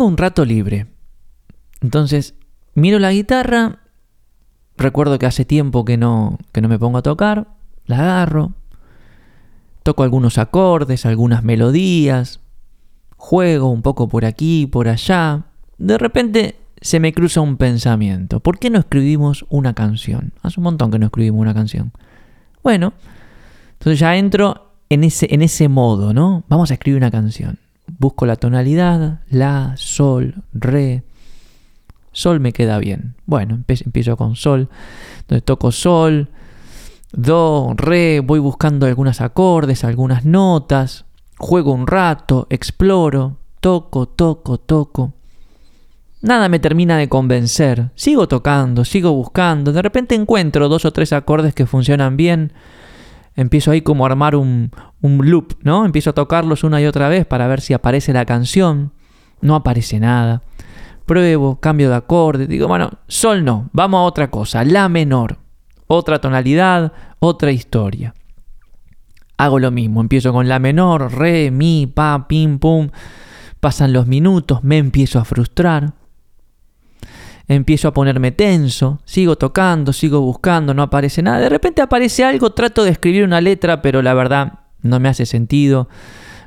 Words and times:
tengo 0.00 0.08
un 0.08 0.16
rato 0.16 0.46
libre. 0.46 0.86
Entonces, 1.82 2.34
miro 2.72 2.98
la 2.98 3.12
guitarra, 3.12 3.80
recuerdo 4.78 5.18
que 5.18 5.26
hace 5.26 5.44
tiempo 5.44 5.84
que 5.84 5.98
no, 5.98 6.38
que 6.52 6.62
no 6.62 6.70
me 6.70 6.78
pongo 6.78 6.96
a 6.96 7.02
tocar, 7.02 7.48
la 7.84 7.98
agarro, 7.98 8.52
toco 9.82 10.02
algunos 10.02 10.38
acordes, 10.38 11.04
algunas 11.04 11.44
melodías, 11.44 12.40
juego 13.18 13.68
un 13.68 13.82
poco 13.82 14.08
por 14.08 14.24
aquí, 14.24 14.66
por 14.66 14.88
allá. 14.88 15.44
De 15.76 15.98
repente 15.98 16.56
se 16.80 16.98
me 16.98 17.12
cruza 17.12 17.42
un 17.42 17.58
pensamiento. 17.58 18.40
¿Por 18.40 18.58
qué 18.58 18.70
no 18.70 18.78
escribimos 18.78 19.44
una 19.50 19.74
canción? 19.74 20.32
Hace 20.40 20.60
un 20.60 20.64
montón 20.64 20.90
que 20.90 20.98
no 20.98 21.04
escribimos 21.04 21.42
una 21.42 21.52
canción. 21.52 21.92
Bueno, 22.62 22.94
entonces 23.74 23.98
ya 23.98 24.16
entro 24.16 24.72
en 24.88 25.04
ese, 25.04 25.28
en 25.30 25.42
ese 25.42 25.68
modo, 25.68 26.14
¿no? 26.14 26.44
Vamos 26.48 26.70
a 26.70 26.74
escribir 26.74 26.96
una 26.96 27.10
canción. 27.10 27.58
Busco 27.98 28.26
la 28.26 28.36
tonalidad, 28.36 29.20
la, 29.30 29.74
sol, 29.76 30.42
re. 30.52 31.02
Sol 32.12 32.40
me 32.40 32.52
queda 32.52 32.78
bien. 32.78 33.14
Bueno, 33.26 33.62
empiezo 33.66 34.16
con 34.16 34.36
sol. 34.36 34.68
Entonces 35.20 35.44
toco 35.44 35.72
sol, 35.72 36.28
do, 37.12 37.74
re, 37.76 38.20
voy 38.20 38.40
buscando 38.40 38.86
algunos 38.86 39.20
acordes, 39.20 39.84
algunas 39.84 40.24
notas, 40.24 41.04
juego 41.38 41.72
un 41.72 41.86
rato, 41.86 42.46
exploro, 42.50 43.38
toco, 43.60 44.06
toco, 44.08 44.58
toco. 44.58 45.14
Nada 46.22 46.48
me 46.48 46.58
termina 46.58 46.98
de 46.98 47.08
convencer. 47.08 47.90
Sigo 47.94 48.28
tocando, 48.28 48.84
sigo 48.84 49.12
buscando. 49.12 49.72
De 49.72 49.80
repente 49.80 50.14
encuentro 50.14 50.68
dos 50.68 50.84
o 50.84 50.92
tres 50.92 51.12
acordes 51.12 51.54
que 51.54 51.66
funcionan 51.66 52.16
bien. 52.16 52.52
Empiezo 53.40 53.70
ahí 53.70 53.80
como 53.80 54.04
a 54.04 54.10
armar 54.10 54.36
un, 54.36 54.70
un 55.00 55.30
loop, 55.30 55.54
¿no? 55.62 55.86
Empiezo 55.86 56.10
a 56.10 56.12
tocarlos 56.14 56.62
una 56.62 56.80
y 56.80 56.86
otra 56.86 57.08
vez 57.08 57.24
para 57.26 57.46
ver 57.46 57.60
si 57.60 57.72
aparece 57.72 58.12
la 58.12 58.26
canción. 58.26 58.92
No 59.40 59.54
aparece 59.54 59.98
nada. 59.98 60.42
Pruebo, 61.06 61.58
cambio 61.58 61.88
de 61.88 61.96
acorde. 61.96 62.46
Digo, 62.46 62.68
bueno, 62.68 62.90
sol 63.06 63.44
no, 63.44 63.70
vamos 63.72 63.98
a 63.98 64.02
otra 64.02 64.30
cosa. 64.30 64.62
La 64.64 64.88
menor. 64.88 65.38
Otra 65.86 66.20
tonalidad, 66.20 66.92
otra 67.18 67.50
historia. 67.50 68.14
Hago 69.38 69.58
lo 69.58 69.70
mismo, 69.70 70.02
empiezo 70.02 70.32
con 70.32 70.48
la 70.48 70.58
menor, 70.58 71.14
re, 71.14 71.50
mi, 71.50 71.86
pa, 71.86 72.26
pim, 72.28 72.58
pum. 72.58 72.90
Pasan 73.58 73.94
los 73.94 74.06
minutos, 74.06 74.62
me 74.62 74.76
empiezo 74.76 75.18
a 75.18 75.24
frustrar 75.24 75.94
empiezo 77.54 77.88
a 77.88 77.92
ponerme 77.92 78.30
tenso, 78.30 79.00
sigo 79.04 79.36
tocando, 79.36 79.92
sigo 79.92 80.20
buscando, 80.20 80.72
no 80.72 80.82
aparece 80.82 81.20
nada. 81.20 81.40
De 81.40 81.48
repente 81.48 81.82
aparece 81.82 82.24
algo, 82.24 82.50
trato 82.50 82.84
de 82.84 82.90
escribir 82.90 83.24
una 83.24 83.40
letra, 83.40 83.82
pero 83.82 84.02
la 84.02 84.14
verdad 84.14 84.60
no 84.82 85.00
me 85.00 85.08
hace 85.08 85.26
sentido, 85.26 85.88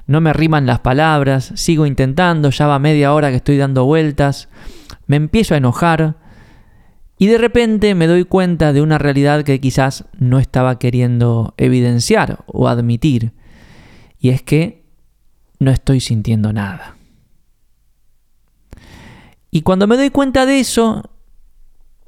no 0.07 0.21
me 0.21 0.31
riman 0.31 0.65
las 0.65 0.79
palabras, 0.79 1.51
sigo 1.55 1.85
intentando, 1.85 2.49
ya 2.51 2.67
va 2.67 2.79
media 2.79 3.13
hora 3.13 3.31
que 3.31 3.35
estoy 3.35 3.57
dando 3.57 3.83
vueltas, 3.83 4.47
me 5.05 5.17
empiezo 5.17 5.53
a 5.53 5.57
enojar 5.57 6.15
y 7.17 7.27
de 7.27 7.37
repente 7.37 7.95
me 7.95 8.07
doy 8.07 8.23
cuenta 8.23 8.71
de 8.71 8.81
una 8.81 8.97
realidad 8.97 9.43
que 9.43 9.59
quizás 9.59 10.05
no 10.17 10.39
estaba 10.39 10.79
queriendo 10.79 11.53
evidenciar 11.57 12.43
o 12.47 12.69
admitir, 12.69 13.33
y 14.19 14.29
es 14.29 14.41
que 14.41 14.85
no 15.59 15.69
estoy 15.69 15.99
sintiendo 15.99 16.53
nada. 16.53 16.95
Y 19.55 19.61
cuando 19.61 19.85
me 19.85 19.97
doy 19.97 20.09
cuenta 20.09 20.47
de 20.47 20.59
eso, 20.59 21.03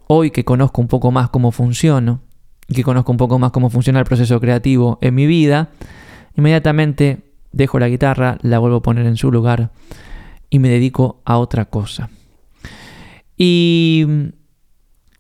hoy 0.08 0.32
que 0.32 0.44
conozco 0.44 0.82
un 0.82 0.88
poco 0.88 1.12
más 1.12 1.30
cómo 1.30 1.52
funciono, 1.52 2.22
y 2.68 2.74
que 2.74 2.84
conozco 2.84 3.12
un 3.12 3.20
poco 3.20 3.38
más 3.38 3.52
cómo 3.52 3.70
funciona 3.70 4.00
el 4.00 4.06
proceso 4.06 4.40
creativo 4.40 4.98
en 5.00 5.14
mi 5.14 5.28
vida, 5.28 5.70
inmediatamente 6.36 7.20
dejo 7.52 7.78
la 7.78 7.88
guitarra, 7.88 8.40
la 8.42 8.58
vuelvo 8.58 8.78
a 8.78 8.82
poner 8.82 9.06
en 9.06 9.16
su 9.16 9.32
lugar 9.32 9.70
y 10.50 10.58
me 10.58 10.70
dedico 10.70 11.22
a 11.24 11.38
otra 11.38 11.66
cosa. 11.66 12.10
Y 13.38 14.08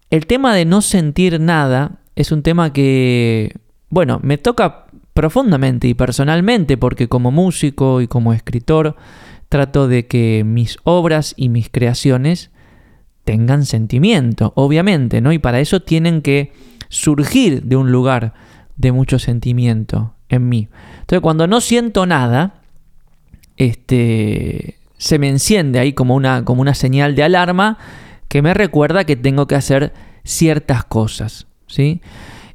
el 0.10 0.26
tema 0.26 0.56
de 0.56 0.66
no 0.66 0.82
sentir 0.82 1.40
nada 1.40 2.00
es 2.16 2.32
un 2.32 2.42
tema 2.42 2.74
que, 2.74 3.56
bueno, 3.90 4.20
me 4.24 4.40
toca 4.40 4.88
profundamente 5.14 5.88
y 5.88 5.94
personalmente 5.94 6.76
porque 6.76 7.08
como 7.08 7.30
músico 7.30 8.02
y 8.02 8.08
como 8.08 8.34
escritor 8.34 8.96
trato 9.50 9.88
de 9.88 10.08
que 10.08 10.44
mis 10.46 10.78
obras 10.84 11.34
y 11.38 11.50
mis 11.50 11.70
creaciones 11.70 12.52
tengan 13.24 13.66
sentimiento, 13.66 14.54
obviamente, 14.56 15.22
¿no? 15.22 15.32
Y 15.32 15.40
para 15.40 15.60
eso 15.60 15.82
tienen 15.82 16.22
que 16.22 16.54
surgir 16.90 17.64
de 17.64 17.76
un 17.76 17.92
lugar 17.92 18.34
de 18.76 18.92
mucho 18.92 19.20
sentimiento 19.20 20.14
en 20.30 20.48
mí. 20.48 20.70
Entonces, 21.00 21.22
cuando 21.22 21.48
no 21.48 21.62
siento 21.62 22.06
nada, 22.06 22.62
este 23.58 24.78
se 24.98 25.20
me 25.20 25.28
enciende 25.28 25.80
ahí 25.80 25.94
como 25.94 26.16
una, 26.16 26.46
como 26.46 26.62
una 26.62 26.74
señal 26.74 27.16
de 27.16 27.24
alarma 27.24 27.78
que 28.28 28.42
me 28.42 28.54
recuerda 28.54 29.04
que 29.04 29.16
tengo 29.16 29.46
que 29.48 29.56
hacer 29.56 29.94
ciertas 30.24 30.84
cosas, 30.86 31.48
¿sí? 31.68 32.02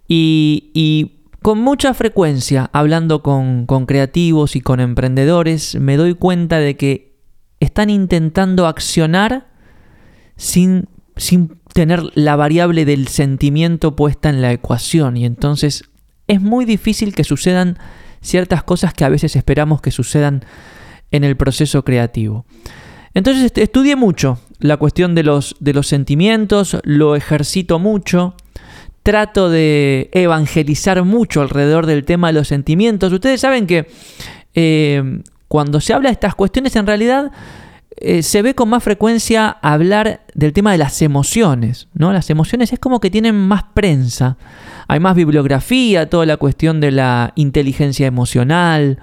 Y, 0.08 0.70
y 0.74 1.19
con 1.42 1.58
mucha 1.58 1.94
frecuencia, 1.94 2.68
hablando 2.72 3.22
con, 3.22 3.66
creativos 3.86 4.56
y 4.56 4.60
con 4.60 4.80
emprendedores, 4.80 5.76
me 5.76 5.96
doy 5.96 6.14
cuenta 6.14 6.58
de 6.58 6.76
que 6.76 7.18
están 7.60 7.88
intentando 7.88 8.66
accionar 8.66 9.48
sin, 10.36 10.88
sin 11.16 11.58
tener 11.72 12.02
la 12.14 12.36
variable 12.36 12.84
del 12.84 13.08
sentimiento 13.08 13.96
puesta 13.96 14.28
en 14.28 14.42
la 14.42 14.52
ecuación 14.52 15.16
y 15.16 15.24
entonces 15.24 15.84
es 16.26 16.40
muy 16.40 16.64
difícil 16.64 17.14
que 17.14 17.24
sucedan 17.24 17.78
ciertas 18.20 18.62
cosas 18.62 18.94
que 18.94 19.04
a 19.04 19.08
veces 19.08 19.34
esperamos 19.34 19.80
que 19.80 19.90
sucedan 19.90 20.44
en 21.10 21.24
el 21.24 21.36
proceso 21.36 21.84
creativo. 21.84 22.44
Entonces 23.14 23.52
estudié 23.56 23.96
mucho 23.96 24.38
la 24.58 24.76
cuestión 24.76 25.14
de 25.14 25.24
los, 25.24 25.56
de 25.58 25.72
los 25.72 25.86
sentimientos, 25.86 26.76
lo 26.84 27.16
ejercito 27.16 27.78
mucho, 27.78 28.36
trato 29.02 29.48
de 29.48 30.10
evangelizar 30.12 31.02
mucho 31.04 31.40
alrededor 31.40 31.86
del 31.86 32.04
tema 32.04 32.28
de 32.28 32.34
los 32.34 32.48
sentimientos. 32.48 33.12
Ustedes 33.12 33.40
saben 33.40 33.66
que 33.66 33.88
eh, 34.54 35.22
cuando 35.48 35.80
se 35.80 35.94
habla 35.94 36.10
de 36.10 36.14
estas 36.14 36.34
cuestiones, 36.34 36.76
en 36.76 36.86
realidad 36.86 37.32
eh, 37.96 38.22
se 38.22 38.40
ve 38.40 38.54
con 38.54 38.68
más 38.68 38.82
frecuencia 38.82 39.50
hablar 39.62 40.22
del 40.34 40.52
tema 40.52 40.72
de 40.72 40.78
las 40.78 41.02
emociones. 41.02 41.88
¿no? 41.92 42.12
Las 42.12 42.30
emociones 42.30 42.72
es 42.72 42.78
como 42.78 43.00
que 43.00 43.10
tienen 43.10 43.36
más 43.36 43.64
prensa. 43.74 44.36
Hay 44.88 45.00
más 45.00 45.14
bibliografía, 45.14 46.08
toda 46.08 46.24
la 46.24 46.36
cuestión 46.36 46.80
de 46.80 46.92
la 46.92 47.32
inteligencia 47.36 48.06
emocional. 48.06 48.98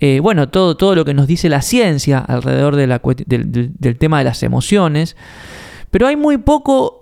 Eh, 0.00 0.20
bueno, 0.20 0.48
todo, 0.48 0.76
todo 0.76 0.94
lo 0.94 1.04
que 1.04 1.14
nos 1.14 1.26
dice 1.26 1.48
la 1.48 1.62
ciencia 1.62 2.18
alrededor 2.18 2.76
de 2.76 2.86
la, 2.86 3.00
del 3.26 3.98
tema 3.98 4.18
de 4.18 4.24
las 4.24 4.42
emociones. 4.42 5.16
Pero 5.90 6.06
hay 6.06 6.16
muy 6.16 6.38
poco 6.38 7.01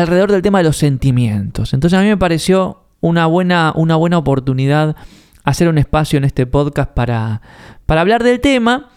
alrededor 0.00 0.30
del 0.30 0.42
tema 0.42 0.58
de 0.58 0.64
los 0.64 0.76
sentimientos. 0.76 1.72
Entonces 1.72 1.98
a 1.98 2.02
mí 2.02 2.08
me 2.08 2.16
pareció 2.16 2.82
una 3.00 3.26
buena, 3.26 3.72
una 3.74 3.96
buena 3.96 4.18
oportunidad 4.18 4.96
hacer 5.44 5.68
un 5.68 5.78
espacio 5.78 6.18
en 6.18 6.24
este 6.24 6.44
podcast 6.46 6.90
para, 6.92 7.40
para 7.86 8.00
hablar 8.00 8.22
del 8.22 8.40
tema. 8.40 8.90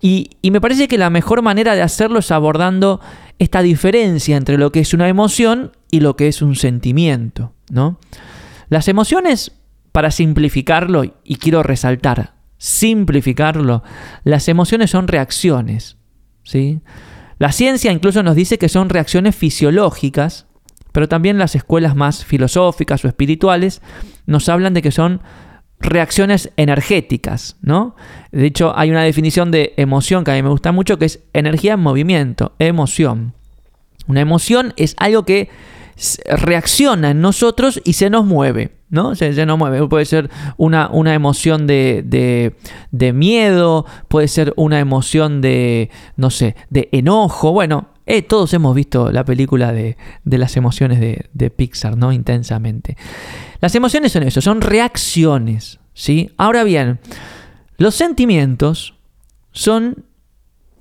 Y, 0.00 0.30
y, 0.40 0.50
me 0.50 0.62
parece 0.62 0.88
que 0.88 0.96
la 0.96 1.10
mejor 1.10 1.42
manera 1.42 1.74
de 1.74 1.82
hacerlo 1.82 2.20
es 2.20 2.30
abordando 2.30 3.00
esta 3.38 3.60
diferencia 3.60 4.36
entre 4.36 4.56
lo 4.56 4.72
que 4.72 4.80
es 4.80 4.94
una 4.94 5.08
emoción 5.08 5.72
y 5.90 6.00
lo 6.00 6.16
que 6.16 6.28
es 6.28 6.40
un 6.40 6.56
sentimiento. 6.56 7.52
¿no? 7.70 7.98
Las 8.70 8.88
emociones, 8.88 9.52
para 9.92 10.10
simplificarlo, 10.10 11.04
y 11.04 11.36
quiero 11.36 11.62
resaltar, 11.62 12.32
simplificarlo, 12.56 13.82
las 14.24 14.48
emociones 14.48 14.90
son 14.90 15.06
reacciones. 15.06 15.98
¿sí? 16.44 16.80
La 17.40 17.52
ciencia 17.52 17.90
incluso 17.90 18.22
nos 18.22 18.36
dice 18.36 18.58
que 18.58 18.68
son 18.68 18.90
reacciones 18.90 19.34
fisiológicas, 19.34 20.44
pero 20.92 21.08
también 21.08 21.38
las 21.38 21.54
escuelas 21.54 21.96
más 21.96 22.22
filosóficas 22.22 23.02
o 23.02 23.08
espirituales 23.08 23.80
nos 24.26 24.50
hablan 24.50 24.74
de 24.74 24.82
que 24.82 24.90
son 24.90 25.22
reacciones 25.78 26.52
energéticas, 26.58 27.56
¿no? 27.62 27.96
De 28.30 28.44
hecho, 28.44 28.76
hay 28.76 28.90
una 28.90 29.04
definición 29.04 29.50
de 29.50 29.72
emoción 29.78 30.22
que 30.22 30.32
a 30.32 30.34
mí 30.34 30.42
me 30.42 30.50
gusta 30.50 30.70
mucho 30.70 30.98
que 30.98 31.06
es 31.06 31.20
energía 31.32 31.72
en 31.72 31.80
movimiento, 31.80 32.54
emoción. 32.58 33.32
Una 34.06 34.20
emoción 34.20 34.74
es 34.76 34.94
algo 34.98 35.24
que 35.24 35.48
reacciona 36.26 37.12
en 37.12 37.22
nosotros 37.22 37.80
y 37.84 37.94
se 37.94 38.10
nos 38.10 38.26
mueve. 38.26 38.79
¿No? 38.90 39.14
Se, 39.14 39.46
nos 39.46 39.58
mueve. 39.58 39.86
Puede 39.88 40.04
ser 40.04 40.30
una, 40.56 40.88
una 40.90 41.14
emoción 41.14 41.66
de, 41.66 42.02
de, 42.90 43.12
miedo, 43.12 43.86
puede 44.08 44.28
ser 44.28 44.52
una 44.56 44.80
emoción 44.80 45.40
de, 45.40 45.90
no 46.16 46.30
sé, 46.30 46.56
de 46.68 46.88
enojo. 46.92 47.52
Bueno, 47.52 47.88
eh, 48.06 48.22
todos 48.22 48.52
hemos 48.52 48.74
visto 48.74 49.10
la 49.10 49.24
película 49.24 49.72
de, 49.72 49.96
de 50.24 50.38
las 50.38 50.56
emociones 50.56 51.00
de, 51.00 51.26
de, 51.32 51.50
Pixar, 51.50 51.96
¿no? 51.96 52.12
Intensamente. 52.12 52.96
Las 53.60 53.74
emociones 53.74 54.12
son 54.12 54.24
eso, 54.24 54.40
son 54.40 54.60
reacciones, 54.60 55.78
¿sí? 55.94 56.30
Ahora 56.36 56.64
bien, 56.64 56.98
los 57.76 57.94
sentimientos 57.94 58.94
son, 59.52 60.04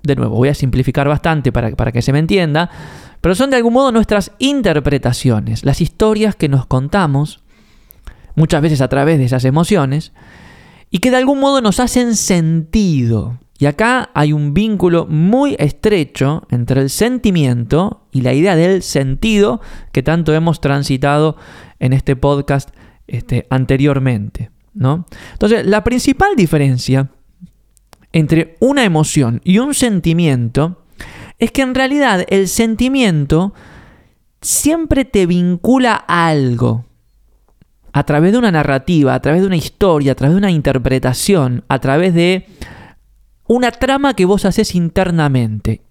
de 0.03 0.15
nuevo, 0.15 0.35
voy 0.35 0.49
a 0.49 0.55
simplificar 0.55 1.07
bastante 1.07 1.51
para, 1.51 1.71
para 1.71 1.91
que 1.91 2.01
se 2.01 2.11
me 2.11 2.19
entienda, 2.19 2.69
pero 3.21 3.35
son 3.35 3.49
de 3.49 3.57
algún 3.57 3.73
modo 3.73 3.91
nuestras 3.91 4.31
interpretaciones, 4.39 5.65
las 5.65 5.81
historias 5.81 6.35
que 6.35 6.47
nos 6.47 6.65
contamos, 6.65 7.41
muchas 8.39 8.61
veces 8.61 8.79
a 8.81 8.87
través 8.87 9.19
de 9.19 9.25
esas 9.25 9.43
emociones, 9.43 10.13
y 10.89 10.99
que 10.99 11.11
de 11.11 11.17
algún 11.17 11.39
modo 11.39 11.61
nos 11.61 11.79
hacen 11.79 12.15
sentido. 12.15 13.37
Y 13.59 13.65
acá 13.65 14.09
hay 14.13 14.31
un 14.31 14.53
vínculo 14.53 15.05
muy 15.05 15.57
estrecho 15.59 16.47
entre 16.49 16.81
el 16.81 16.89
sentimiento 16.89 18.05
y 18.13 18.21
la 18.21 18.33
idea 18.33 18.55
del 18.55 18.81
sentido 18.81 19.59
que 19.91 20.01
tanto 20.01 20.33
hemos 20.33 20.61
transitado 20.61 21.35
en 21.79 21.91
este 21.91 22.15
podcast 22.15 22.69
este, 23.07 23.45
anteriormente. 23.49 24.49
¿no? 24.73 25.05
Entonces, 25.33 25.65
la 25.65 25.83
principal 25.83 26.37
diferencia 26.37 27.09
entre 28.13 28.55
una 28.61 28.85
emoción 28.85 29.41
y 29.43 29.59
un 29.59 29.73
sentimiento 29.73 30.85
es 31.37 31.51
que 31.51 31.61
en 31.61 31.75
realidad 31.75 32.25
el 32.29 32.47
sentimiento 32.47 33.53
siempre 34.41 35.03
te 35.03 35.25
vincula 35.25 36.05
a 36.07 36.27
algo. 36.27 36.85
A 37.91 38.03
través 38.03 38.31
de 38.31 38.37
una 38.37 38.51
narrativa, 38.51 39.13
a 39.13 39.19
través 39.19 39.41
de 39.41 39.47
una 39.47 39.55
historia, 39.55 40.11
a 40.11 40.15
través 40.15 40.33
de 40.35 40.39
una 40.39 40.51
interpretación, 40.51 41.63
a 41.67 41.79
través 41.79 42.13
de 42.13 42.47
una 43.47 43.71
trama 43.71 44.13
que 44.13 44.25
vos 44.25 44.45
haces 44.45 44.75
internamente 44.75 45.81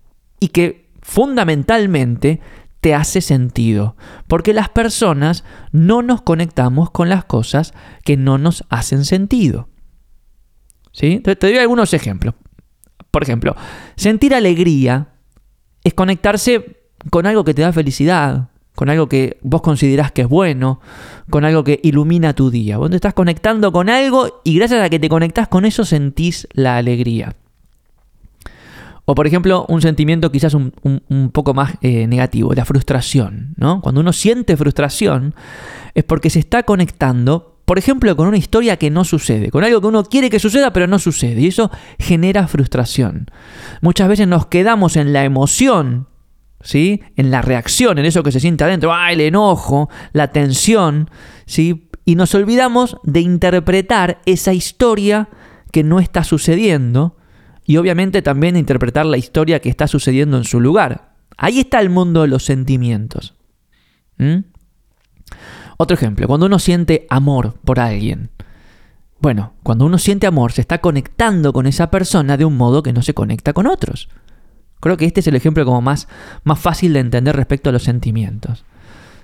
y 0.41 0.49
que 0.49 0.91
fundamentalmente 1.03 2.41
te 2.81 2.95
hace 2.95 3.21
sentido. 3.21 3.97
Porque 4.27 4.53
las 4.53 4.69
personas 4.69 5.45
no 5.73 6.03
nos 6.03 6.23
conectamos 6.23 6.91
con 6.91 7.09
las 7.09 7.25
cosas 7.25 7.75
que 8.05 8.17
no 8.17 8.39
nos 8.39 8.65
hacen 8.69 9.05
sentido. 9.05 9.69
¿Sí? 10.93 11.21
Te, 11.21 11.35
doy 11.35 11.59
algunos 11.59 11.95
ejemplos. 11.95 12.35
Por 13.11 13.23
ejemplo, 13.23 13.57
sentir 13.97 14.35
alegría 14.35 15.09
es 15.83 15.95
conectarse 15.95 16.83
con 17.11 17.27
algo 17.27 17.45
que 17.45 17.55
te 17.55 17.63
da 17.63 17.73
felicidad, 17.73 18.51
con 18.79 18.91
algo 18.91 19.09
que 19.09 19.39
vos 19.43 19.61
considerás 19.61 20.13
que 20.13 20.23
es 20.23 20.29
bueno, 20.29 20.79
con 21.31 21.45
algo 21.45 21.65
que 21.65 21.81
ilumina 21.83 22.33
tu 22.33 22.49
día. 22.49 22.79
Vos 22.79 22.91
te 22.91 22.95
estás 22.95 23.13
conectando 23.13 23.73
con 23.73 23.89
algo 23.89 24.41
y 24.45 24.55
gracias 24.55 24.81
a 24.81 24.89
que 24.89 25.01
te 25.01 25.09
conectás 25.09 25.49
con 25.49 25.65
eso 25.65 25.85
sentís 25.85 26.47
la 26.53 26.77
alegría. 26.77 27.35
O 29.05 29.17
por 29.17 29.27
ejemplo, 29.27 29.67
un 29.69 29.83
sentimiento 29.83 30.31
quizás 30.31 30.55
un, 30.55 30.71
poco 31.33 31.55
más 31.55 31.73
eh, 31.81 32.07
negativo, 32.07 32.55
la 32.55 32.65
frustración. 32.65 33.55
¿no? 33.57 33.81
Cuando 33.81 34.01
uno 34.01 34.13
siente 34.13 34.57
frustración 34.57 35.35
es 35.97 36.05
porque 36.05 36.31
se 36.31 36.39
está 36.39 36.63
conectando, 36.63 37.57
por 37.65 37.79
ejemplo, 37.79 38.15
con 38.15 38.29
una 38.29 38.37
historia 38.37 38.77
que 38.77 38.91
no 38.91 39.03
sucede, 39.03 39.51
con 39.51 39.65
algo 39.65 39.81
que 39.81 39.89
uno 39.89 40.05
quiere 40.05 40.31
que 40.31 40.39
suceda 40.39 40.73
pero 40.73 40.87
no 40.87 41.01
sucede. 41.01 41.41
Y 41.41 41.49
eso 41.49 41.73
genera 41.99 42.47
frustración. 42.47 43.27
Muchas 43.81 44.07
veces 44.07 44.29
nos 44.29 44.47
quedamos 44.47 44.95
en 44.95 45.13
la 45.13 45.25
emoción, 45.25 46.07
¿sí? 46.61 47.03
en 47.17 47.31
la 47.31 47.43
reacción, 47.43 47.99
en 47.99 48.05
eso 48.05 48.23
que 48.23 48.33
se 48.33 48.41
siente 48.41 48.65
adentro, 48.65 48.93
¡ah, 48.93 49.13
el 49.13 49.21
enojo, 49.21 49.89
la 50.13 50.33
tensión, 50.33 51.11
¿sí? 51.47 51.89
y 52.05 52.15
nos 52.15 52.35
olvidamos 52.35 52.97
de 53.03 53.21
interpretar 53.21 54.21
esa 54.27 54.53
historia 54.53 55.29
que 55.73 55.85
no 55.85 56.01
está 56.01 56.25
sucediendo 56.25 57.17
y 57.65 57.77
obviamente 57.77 58.23
también 58.23 58.57
interpretar 58.57 59.05
la 59.05 59.19
historia 59.19 59.61
que 59.61 59.69
está 59.69 59.87
sucediendo 59.87 60.39
en 60.39 60.45
su 60.45 60.59
lugar. 60.61 61.17
Ahí 61.37 61.61
está 61.61 61.81
el 61.81 61.91
mundo 61.91 62.23
de 62.23 62.29
los 62.29 62.45
sentimientos. 62.45 63.35
Otro 65.77 65.95
ejemplo, 65.95 66.27
cuando 66.27 66.47
uno 66.47 66.59
siente 66.59 67.07
amor 67.11 67.59
por 67.65 67.79
alguien. 67.79 68.31
Bueno, 69.21 69.53
cuando 69.63 69.85
uno 69.85 69.99
siente 69.99 70.27
amor 70.27 70.53
se 70.53 70.63
está 70.63 70.81
conectando 70.81 71.53
con 71.53 71.67
esa 71.67 71.91
persona 71.91 72.37
de 72.37 72.45
un 72.45 72.57
modo 72.57 72.83
que 72.83 72.93
no 72.93 73.03
se 73.03 73.15
conecta 73.15 73.53
con 73.53 73.67
otros. 73.67 74.09
Creo 74.81 74.97
que 74.97 75.07
este 75.07 75.21
es 75.21 75.27
el 75.27 75.37
ejemplo 75.37 75.65
como 75.65 75.81
más, 75.81 76.09
más 76.45 76.59
fácil 76.59 76.93
de 76.93 77.01
entender 77.01 77.35
respecto 77.35 77.71
a 77.71 77.73
los 77.73 77.83
sentimientos. 77.83 78.65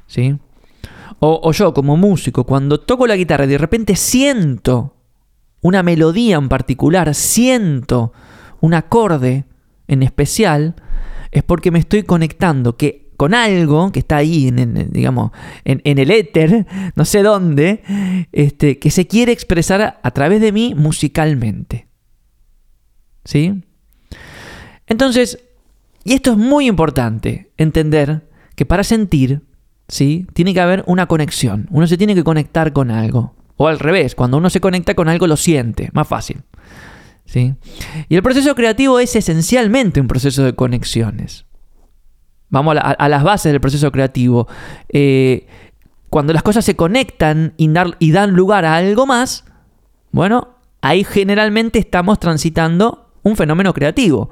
¿Sí? 0.06 0.36
O, 1.20 1.52
yo 1.52 1.72
como 1.72 1.96
músico, 1.96 2.44
cuando 2.44 2.80
toco 2.80 3.06
la 3.06 3.16
guitarra 3.16 3.44
y 3.44 3.48
de 3.48 3.58
repente 3.58 3.96
siento 3.96 4.96
una 5.62 5.82
melodía 5.82 6.36
en 6.36 6.48
particular, 6.48 7.14
siento 7.14 8.12
un 8.60 8.74
acorde 8.74 9.44
en 9.86 10.02
especial, 10.02 10.74
es 11.30 11.42
porque 11.42 11.70
me 11.70 11.78
estoy 11.78 12.02
conectando 12.02 12.76
que 12.76 13.04
con 13.16 13.32
algo 13.32 13.92
que 13.92 14.00
está 14.00 14.16
ahí, 14.16 14.48
en, 14.48 14.90
digamos, 14.90 15.30
en, 15.64 15.80
el 15.84 16.10
éter, 16.10 16.66
no 16.96 17.04
sé 17.04 17.22
dónde, 17.22 17.82
este, 18.32 18.78
que 18.78 18.90
se 18.90 19.06
quiere 19.06 19.32
expresar 19.32 20.00
a 20.02 20.10
través 20.10 20.40
de 20.40 20.52
mí 20.52 20.74
musicalmente. 20.76 21.86
¿Sí? 23.24 23.62
Entonces, 24.86 25.43
y 26.04 26.12
esto 26.12 26.32
es 26.32 26.36
muy 26.36 26.66
importante, 26.66 27.50
entender 27.56 28.28
que 28.54 28.66
para 28.66 28.84
sentir, 28.84 29.42
¿sí? 29.88 30.26
Tiene 30.32 30.54
que 30.54 30.60
haber 30.60 30.84
una 30.86 31.06
conexión. 31.06 31.66
Uno 31.70 31.86
se 31.86 31.96
tiene 31.96 32.14
que 32.14 32.24
conectar 32.24 32.72
con 32.72 32.90
algo. 32.90 33.34
O 33.56 33.68
al 33.68 33.78
revés, 33.78 34.14
cuando 34.14 34.36
uno 34.36 34.50
se 34.50 34.60
conecta 34.60 34.94
con 34.94 35.08
algo 35.08 35.26
lo 35.26 35.36
siente, 35.36 35.90
más 35.92 36.06
fácil. 36.06 36.42
Y 37.34 38.14
el 38.14 38.22
proceso 38.22 38.54
creativo 38.54 39.00
es 39.00 39.16
esencialmente 39.16 40.00
un 40.00 40.08
proceso 40.08 40.44
de 40.44 40.54
conexiones. 40.54 41.46
Vamos 42.48 42.76
a, 42.80 43.08
las 43.08 43.24
bases 43.24 43.52
del 43.52 43.60
proceso 43.60 43.90
creativo. 43.90 44.46
Eh, 44.88 45.46
cuando 46.10 46.32
las 46.32 46.42
cosas 46.42 46.64
se 46.64 46.76
conectan 46.76 47.54
y 47.56 48.12
dan 48.12 48.30
lugar 48.34 48.64
a 48.64 48.76
algo 48.76 49.06
más, 49.06 49.44
bueno, 50.12 50.58
ahí 50.80 51.02
generalmente 51.02 51.80
estamos 51.80 52.20
transitando 52.20 53.10
un 53.22 53.36
fenómeno 53.36 53.74
creativo. 53.74 54.30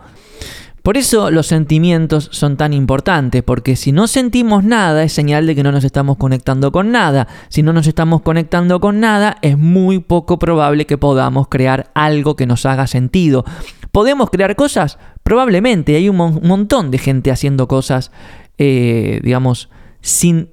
Por 0.82 0.96
eso 0.96 1.31
los 1.31 1.46
sentimientos 1.46 2.29
son 2.32 2.56
tan 2.56 2.73
importantes, 2.73 3.44
porque 3.44 3.76
si 3.76 3.93
no 3.93 4.08
sentimos 4.08 4.64
nada 4.64 5.05
es 5.05 5.12
señal 5.12 5.46
de 5.46 5.55
que 5.55 5.62
no 5.62 5.70
nos 5.70 5.84
estamos 5.84 6.17
conectando 6.17 6.73
con 6.73 6.90
nada. 6.90 7.29
Si 7.50 7.62
no 7.62 7.73
nos 7.73 7.87
estamos 7.87 8.23
conectando 8.23 8.81
con 8.81 8.99
nada 8.99 9.38
es 9.43 9.56
muy 9.56 10.00
poco 10.00 10.40
probable 10.40 10.84
que 10.87 10.99
podamos 10.99 11.46
crear 11.46 11.93
algo 11.94 12.34
que 12.34 12.46
nos 12.46 12.67
haga 12.67 12.88
sentido. 12.88 13.44
¿Podemos 13.93 14.31
crear 14.31 14.56
cosas? 14.56 14.99
Probablemente. 15.23 15.94
Hay 15.94 16.08
un, 16.08 16.17
montón 16.17 16.90
de 16.90 16.99
gente 16.99 17.31
haciendo 17.31 17.69
cosas, 17.69 18.11
eh, 18.58 19.20
digamos, 19.23 19.69
sin, 20.00 20.49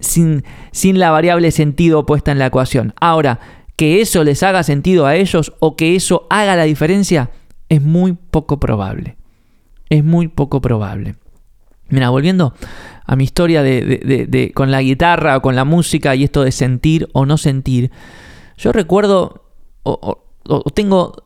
la 0.83 1.09
variable 1.09 1.49
sentido 1.49 2.05
puesta 2.05 2.31
en 2.31 2.37
la 2.37 2.47
ecuación. 2.47 2.93
Ahora, 3.01 3.39
que 3.75 3.99
eso 3.99 4.23
les 4.23 4.43
haga 4.43 4.61
sentido 4.61 5.07
a 5.07 5.15
ellos 5.15 5.53
o 5.59 5.75
que 5.75 5.95
eso 5.95 6.27
haga 6.29 6.55
la 6.55 6.65
diferencia 6.65 7.31
es 7.67 7.81
muy 7.81 8.13
poco 8.13 8.59
probable 8.59 9.18
es 9.89 10.03
muy 10.03 10.27
poco 10.27 10.61
probable. 10.61 11.15
Mira, 11.89 12.09
volviendo 12.09 12.53
a 13.05 13.15
mi 13.15 13.23
historia 13.23 13.63
de, 13.63 14.51
con 14.53 14.71
la 14.71 14.81
guitarra 14.81 15.37
o 15.37 15.41
con 15.41 15.55
la 15.55 15.65
música 15.65 16.15
y 16.15 16.23
esto 16.23 16.43
de 16.43 16.51
sentir 16.51 17.09
o 17.13 17.25
no 17.25 17.37
sentir, 17.37 17.91
yo 18.57 18.71
recuerdo 18.71 19.45
o, 19.83 20.23
tengo 20.73 21.23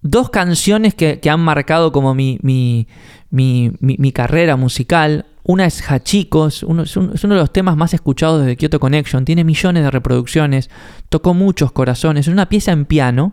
dos 0.00 0.30
canciones 0.30 0.94
que, 0.94 1.20
han 1.28 1.40
marcado 1.40 1.92
como 1.92 2.14
mi, 2.14 2.38
mi, 2.42 2.86
mi, 3.30 4.12
carrera 4.12 4.56
musical. 4.56 5.26
Una 5.42 5.66
es 5.66 5.82
Hachicos, 5.90 6.62
uno, 6.62 6.82
es, 6.82 6.96
uno, 6.96 7.12
de 7.14 7.40
los 7.40 7.52
temas 7.52 7.76
más 7.76 7.94
escuchados 7.94 8.44
de 8.44 8.56
Kyoto 8.56 8.80
Connection, 8.80 9.24
tiene 9.24 9.44
millones 9.44 9.82
de 9.82 9.90
reproducciones, 9.90 10.70
tocó 11.08 11.32
muchos 11.32 11.72
corazones, 11.72 12.26
es 12.26 12.32
una 12.32 12.48
pieza 12.48 12.72
en 12.72 12.84
piano 12.84 13.32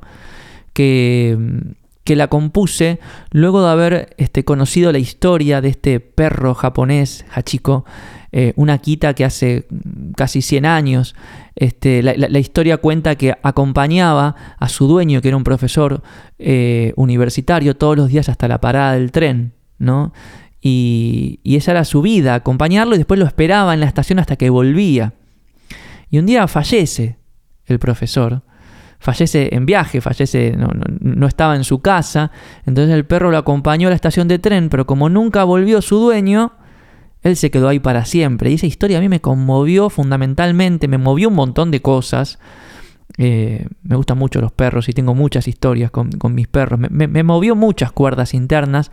que 0.74 1.38
que 2.06 2.16
la 2.16 2.28
compuse 2.28 3.00
luego 3.32 3.64
de 3.64 3.72
haber 3.72 4.16
este, 4.18 4.46
conocido 4.46 4.92
la 4.92 5.00
historia 5.00 5.60
de 5.60 5.70
este 5.70 6.00
perro 6.00 6.54
japonés, 6.54 7.26
Hachiko, 7.32 7.84
eh, 8.32 8.54
una 8.56 8.78
quita 8.78 9.16
que 9.16 9.26
hace 9.26 9.68
casi 10.16 10.44
100 10.44 10.68
años. 10.68 11.16
Este, 11.56 12.04
la, 12.04 12.40
historia 12.40 12.78
cuenta 12.78 13.16
que 13.16 13.34
acompañaba 13.42 14.36
a 14.60 14.70
su 14.70 14.88
dueño, 14.88 15.20
que 15.22 15.30
era 15.30 15.38
un 15.38 15.44
profesor 15.44 16.04
eh, 16.38 16.94
universitario, 16.96 17.76
todos 17.76 17.98
los 17.98 18.10
días 18.10 18.30
hasta 18.30 18.48
la 18.48 18.62
parada 18.62 18.94
del 18.94 19.12
tren, 19.12 19.54
¿no? 19.80 20.14
Y, 20.62 21.40
y 21.44 21.56
esa 21.56 21.72
era 21.72 21.86
su 21.86 22.04
vida, 22.04 22.36
acompañarlo 22.36 22.94
y 22.94 23.00
después 23.00 23.20
lo 23.20 23.26
esperaba 23.26 23.74
en 23.74 23.80
la 23.80 23.88
estación 23.88 24.20
hasta 24.20 24.36
que 24.36 24.52
volvía. 24.52 25.14
Y 26.12 26.20
un 26.20 26.28
día 26.28 26.48
fallece 26.48 27.18
el 27.66 27.80
profesor 27.80 28.44
fallece 29.00 29.54
en 29.54 29.66
viaje, 29.66 30.02
fallece, 30.02 30.56
no, 30.58 31.28
estaba 31.28 31.56
en 31.56 31.64
su 31.64 31.80
casa, 31.80 32.32
entonces 32.66 32.94
el 32.94 33.06
perro 33.06 33.32
lo 33.32 33.38
acompañó 33.38 33.88
a 33.88 33.92
la 33.92 33.96
estación 33.96 34.28
de 34.28 34.40
tren, 34.40 34.70
pero 34.70 34.86
como 34.86 35.10
nunca 35.10 35.44
volvió 35.44 35.82
su 35.82 36.00
dueño, 36.00 36.54
él 37.22 37.36
se 37.36 37.50
quedó 37.50 37.68
ahí 37.68 37.80
para 37.80 38.06
siempre. 38.06 38.52
Y 38.52 38.54
esa 38.54 38.68
historia 38.68 39.00
a 39.00 39.02
mí 39.02 39.10
me 39.10 39.20
conmovió 39.20 39.90
fundamentalmente, 39.90 40.88
me 40.88 41.00
movió 41.00 41.30
un 41.30 41.36
montón 41.36 41.72
de 41.72 41.82
cosas. 41.82 42.38
Eh, 43.18 43.68
me 43.84 43.96
gustan 43.96 44.18
mucho 44.18 44.42
los 44.42 44.52
perros 44.52 44.90
y 44.90 44.94
tengo 44.94 45.16
muchas 45.16 45.48
historias 45.48 45.90
con, 45.90 46.10
mis 46.36 46.48
perros. 46.48 46.80
Me, 46.80 47.24
movió 47.24 47.56
muchas 47.56 47.92
cuerdas 47.92 48.34
internas. 48.36 48.92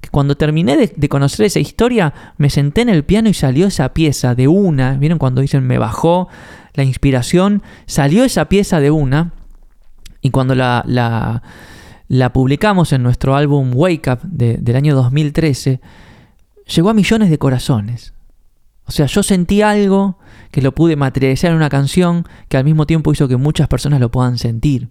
Que 0.00 0.08
cuando 0.10 0.36
terminé 0.36 0.76
de, 0.76 0.92
de, 0.94 1.08
conocer 1.08 1.46
esa 1.46 1.60
historia, 1.60 2.12
me 2.36 2.50
senté 2.50 2.82
en 2.82 2.88
el 2.88 3.04
piano 3.04 3.28
y 3.28 3.34
salió 3.34 3.66
esa 3.66 3.92
pieza 3.94 4.34
de 4.34 4.48
una. 4.48 4.94
¿Vieron 4.94 5.18
cuando 5.18 5.40
dicen 5.40 5.66
me 5.66 5.78
bajó 5.78 6.28
la 6.74 6.84
inspiración? 6.84 7.62
Salió 7.86 8.24
esa 8.24 8.48
pieza 8.48 8.80
de 8.80 8.90
una. 8.90 9.32
Y 10.22 10.30
cuando 10.30 10.54
la, 10.54 11.42
publicamos 12.32 12.92
en 12.92 13.02
nuestro 13.02 13.34
álbum 13.34 13.72
Wake 13.74 14.10
Up 14.10 14.20
del 14.22 14.76
año 14.76 14.94
2013, 14.94 15.80
llegó 16.74 16.90
a 16.90 16.94
millones 16.94 17.28
de 17.28 17.38
corazones. 17.38 18.14
O 18.86 18.92
sea, 18.92 19.06
yo 19.06 19.22
sentí 19.22 19.62
algo 19.62 20.18
que 20.50 20.62
lo 20.62 20.74
pude 20.74 20.96
materializar 20.96 21.50
en 21.50 21.56
una 21.56 21.68
canción 21.68 22.26
que 22.48 22.56
al 22.56 22.64
mismo 22.64 22.86
tiempo 22.86 23.12
hizo 23.12 23.28
que 23.28 23.36
muchas 23.36 23.68
personas 23.68 24.00
lo 24.00 24.10
puedan 24.10 24.38
sentir. 24.38 24.88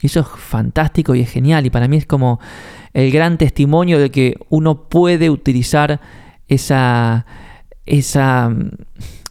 Y 0.00 0.06
eso 0.06 0.20
es 0.20 0.26
fantástico 0.26 1.14
y 1.14 1.20
es 1.20 1.30
genial. 1.30 1.66
Y 1.66 1.70
para 1.70 1.88
mí 1.88 1.96
es 1.96 2.06
como 2.06 2.40
el 2.92 3.10
gran 3.10 3.36
testimonio 3.36 3.98
de 3.98 4.10
que 4.10 4.36
uno 4.48 4.88
puede 4.88 5.30
utilizar 5.30 6.00
esa, 6.46 7.26
esa, 7.84 8.54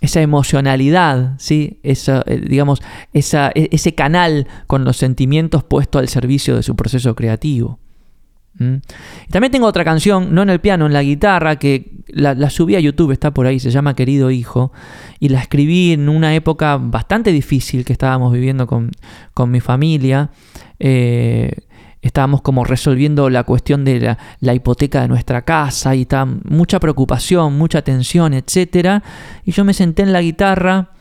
esa 0.02 0.22
emocionalidad, 0.22 1.34
¿sí? 1.40 1.80
esa, 1.84 2.24
eh, 2.28 2.42
digamos, 2.48 2.82
esa, 3.14 3.52
e, 3.56 3.70
ese 3.72 3.96
canal 3.96 4.48
con 4.68 4.84
los 4.84 4.98
sentimientos 4.98 5.64
puesto 5.64 6.00
al 6.00 6.08
servicio 6.08 6.56
de 6.56 6.64
su 6.64 6.76
proceso 6.76 7.16
creativo. 7.16 7.80
Y 8.60 9.32
también 9.32 9.52
tengo 9.52 9.68
otra 9.68 9.84
canción, 9.84 10.34
no 10.34 10.42
en 10.42 10.50
el 10.50 10.60
piano, 10.60 10.88
en 10.88 10.94
la 10.94 11.04
guitarra, 11.04 11.58
que 11.58 11.92
la, 12.08 12.50
subí 12.50 12.76
a 12.76 12.80
YouTube, 12.80 13.12
está 13.12 13.32
por 13.32 13.46
ahí, 13.46 13.60
se 13.60 13.70
llama 13.70 13.96
Querido 13.96 14.32
Hijo, 14.32 14.72
y 15.20 15.30
la 15.30 15.40
escribí 15.40 15.94
en 15.94 16.10
una 16.10 16.34
época 16.34 16.78
bastante 16.78 17.32
difícil 17.32 17.86
que 17.86 17.94
estábamos 17.94 18.34
viviendo 18.34 18.66
con, 18.66 18.92
mi 19.48 19.60
familia. 19.60 20.32
Eh, 20.80 21.52
estábamos 22.02 22.42
como 22.42 22.64
resolviendo 22.64 23.30
la 23.30 23.44
cuestión 23.44 23.84
de 23.86 24.18
la, 24.40 24.54
hipoteca 24.54 25.02
de 25.02 25.08
nuestra 25.08 25.44
casa 25.44 25.96
y 25.96 26.02
estaba 26.02 26.26
mucha 26.46 26.80
preocupación, 26.80 27.58
mucha 27.58 27.82
tensión, 27.82 28.34
etc. 28.34 29.04
Y 29.44 29.52
yo 29.52 29.64
me 29.66 29.74
senté 29.74 30.04
en 30.04 30.14
la 30.14 30.22
guitarra 30.22 30.92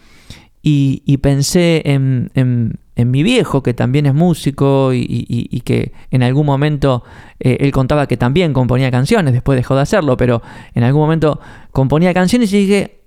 y, 0.63 1.17
pensé 1.19 1.83
en, 1.85 2.31
en, 2.35 3.11
mi 3.11 3.23
viejo, 3.23 3.63
que 3.63 3.73
también 3.73 4.07
es 4.07 4.15
músico 4.15 4.91
y, 4.93 5.63
que 5.65 5.93
en 6.11 6.25
algún 6.25 6.45
momento 6.45 7.05
eh, 7.39 7.59
él 7.61 7.71
contaba 7.71 8.09
que 8.09 8.17
también 8.17 8.53
componía 8.53 8.91
canciones, 8.91 9.33
después 9.33 9.57
dejó 9.57 9.77
de 9.77 9.83
hacerlo, 9.83 10.17
pero 10.17 10.43
en 10.75 10.83
algún 10.83 11.03
momento 11.03 11.41
componía 11.71 12.13
canciones 12.13 12.53
y 12.53 12.59
dije, 12.59 13.01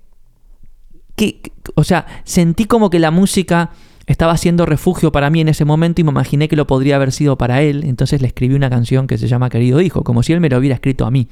que, 1.16 1.42
o 1.74 1.84
sea, 1.84 2.06
sentí 2.24 2.64
como 2.64 2.88
que 2.88 2.98
la 2.98 3.10
música 3.10 3.72
estaba 4.12 4.36
siendo 4.36 4.66
refugio 4.66 5.12
para 5.12 5.30
mí 5.30 5.40
en 5.40 5.48
ese 5.48 5.64
momento 5.64 6.00
y 6.00 6.04
me 6.04 6.10
imaginé 6.10 6.48
que 6.48 6.56
lo 6.56 6.66
podría 6.66 6.96
haber 6.96 7.12
sido 7.12 7.38
para 7.38 7.62
él, 7.62 7.84
entonces 7.84 8.20
le 8.20 8.26
escribí 8.28 8.54
una 8.54 8.70
canción 8.70 9.06
que 9.06 9.18
se 9.18 9.28
llama 9.28 9.50
Querido 9.50 9.80
Hijo, 9.80 10.02
como 10.02 10.22
si 10.22 10.32
él 10.32 10.40
me 10.40 10.48
lo 10.48 10.58
hubiera 10.58 10.74
escrito 10.74 11.06
a 11.06 11.10
mí. 11.10 11.28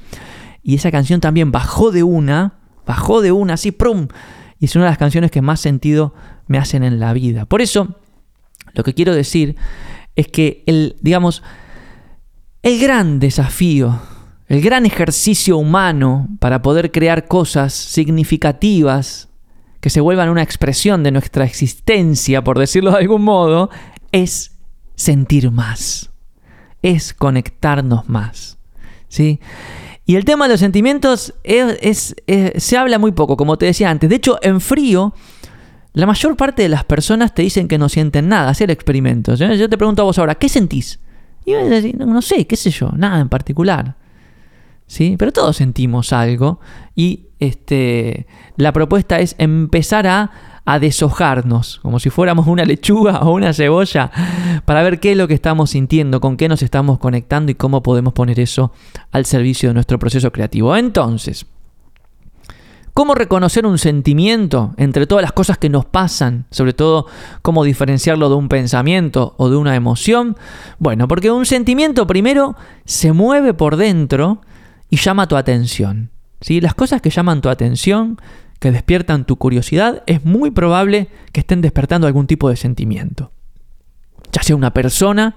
Y 0.63 0.75
esa 0.75 0.91
canción 0.91 1.19
también 1.19 1.51
bajó 1.51 1.91
de 1.91 2.03
una, 2.03 2.59
bajó 2.85 3.21
de 3.21 3.31
una, 3.31 3.55
así, 3.55 3.71
¡prum! 3.71 4.07
Y 4.59 4.65
es 4.65 4.75
una 4.75 4.85
de 4.85 4.91
las 4.91 4.97
canciones 4.97 5.31
que 5.31 5.41
más 5.41 5.59
sentido 5.59 6.13
me 6.47 6.57
hacen 6.57 6.83
en 6.83 6.99
la 6.99 7.13
vida. 7.13 7.45
Por 7.45 7.61
eso, 7.61 7.95
lo 8.73 8.83
que 8.83 8.93
quiero 8.93 9.15
decir 9.15 9.55
es 10.15 10.27
que 10.27 10.63
el, 10.65 10.95
digamos, 11.01 11.43
el 12.61 12.79
gran 12.79 13.19
desafío, 13.19 13.99
el 14.47 14.61
gran 14.61 14.85
ejercicio 14.85 15.57
humano 15.57 16.27
para 16.39 16.61
poder 16.61 16.91
crear 16.91 17.27
cosas 17.27 17.73
significativas 17.73 19.28
que 19.79 19.89
se 19.89 20.01
vuelvan 20.01 20.29
una 20.29 20.43
expresión 20.43 21.03
de 21.03 21.11
nuestra 21.11 21.45
existencia, 21.45 22.43
por 22.43 22.59
decirlo 22.59 22.91
de 22.91 22.97
algún 22.97 23.23
modo, 23.23 23.69
es 24.11 24.57
sentir 24.95 25.51
más, 25.51 26.09
es 26.81 27.13
conectarnos 27.13 28.09
más. 28.09 28.57
¿sí? 29.07 29.39
Y 30.05 30.15
el 30.15 30.25
tema 30.25 30.45
de 30.45 30.53
los 30.53 30.59
sentimientos 30.59 31.35
es, 31.43 32.15
se 32.55 32.77
habla 32.77 32.97
muy 32.97 33.11
poco, 33.11 33.37
como 33.37 33.57
te 33.57 33.67
decía 33.67 33.89
antes. 33.89 34.09
De 34.09 34.15
hecho, 34.15 34.39
en 34.41 34.59
frío, 34.59 35.13
la 35.93 36.05
mayor 36.05 36.35
parte 36.35 36.63
de 36.63 36.69
las 36.69 36.83
personas 36.83 37.35
te 37.35 37.43
dicen 37.43 37.67
que 37.67 37.77
no 37.77 37.89
sienten 37.89 38.27
nada. 38.27 38.49
Hacer 38.49 38.71
experimentos. 38.71 39.39
Yo 39.39 39.69
te 39.69 39.77
pregunto 39.77 40.01
a 40.01 40.05
vos 40.05 40.17
ahora, 40.17 40.35
¿qué 40.35 40.49
sentís? 40.49 40.99
Y 41.45 41.51
yo 41.51 41.63
decir, 41.63 41.95
no, 41.97 42.05
no 42.05 42.21
sé, 42.21 42.47
qué 42.47 42.55
sé 42.55 42.71
yo, 42.71 42.89
nada 42.95 43.19
en 43.19 43.29
particular. 43.29 43.95
¿Sí? 44.89 45.15
Pero 45.19 45.31
todos 45.31 45.55
sentimos 45.55 46.13
algo 46.13 46.59
y 46.95 47.27
este, 47.37 48.25
la 48.57 48.73
propuesta 48.73 49.19
es 49.19 49.35
empezar 49.37 50.07
a, 50.07 50.31
deshojarnos, 50.79 51.79
como 51.81 51.97
si 51.97 52.11
fuéramos 52.11 52.45
una 52.45 52.63
lechuga 52.63 53.21
o 53.21 53.33
una 53.33 53.53
cebolla, 53.53 54.11
para 54.65 54.83
ver 54.83 54.99
qué 54.99 55.13
es 55.13 55.17
lo 55.17 55.27
que 55.27 55.33
estamos 55.33 55.71
sintiendo, 55.71 56.21
con 56.21 56.37
qué 56.37 56.47
nos 56.47 56.61
estamos 56.61 56.99
conectando 56.99 57.51
y 57.51 57.55
cómo 57.55 57.81
podemos 57.81 58.13
poner 58.13 58.39
eso 58.39 58.71
al 59.11 59.25
servicio 59.25 59.69
de 59.69 59.73
nuestro 59.73 59.97
proceso 59.97 60.31
creativo. 60.31 60.75
Entonces, 60.75 61.47
¿Cómo 62.93 63.15
reconocer 63.15 63.65
un 63.65 63.77
sentimiento 63.77 64.73
entre 64.75 65.07
todas 65.07 65.21
las 65.21 65.31
cosas 65.31 65.57
que 65.57 65.69
nos 65.69 65.85
pasan? 65.85 66.47
Sobre 66.51 66.73
todo, 66.73 67.05
¿cómo 67.41 67.63
diferenciarlo 67.63 68.27
de 68.27 68.35
un 68.35 68.49
pensamiento 68.49 69.35
o 69.37 69.49
de 69.49 69.55
una 69.55 69.75
emoción? 69.75 70.35
Bueno, 70.79 71.07
porque 71.07 71.31
un 71.31 71.45
sentimiento 71.45 72.05
primero 72.07 72.57
se 72.83 73.13
mueve 73.13 73.53
por 73.53 73.77
dentro 73.77 74.41
y 74.89 74.97
llama 74.97 75.27
tu 75.27 75.35
atención. 75.35 76.11
Las 76.47 76.73
cosas 76.73 77.01
que 77.01 77.09
llaman 77.09 77.41
tu 77.41 77.49
atención, 77.49 78.19
que 78.59 78.71
despiertan 78.71 79.25
tu 79.25 79.37
curiosidad, 79.37 80.03
es 80.05 80.25
muy 80.25 80.51
probable 80.51 81.09
que 81.31 81.41
estén 81.41 81.61
despertando 81.61 82.07
algún 82.07 82.27
tipo 82.27 82.49
de 82.49 82.55
sentimiento. 82.55 83.31
Ya 84.31 84.43
sea 84.43 84.55
una 84.55 84.73
persona 84.73 85.35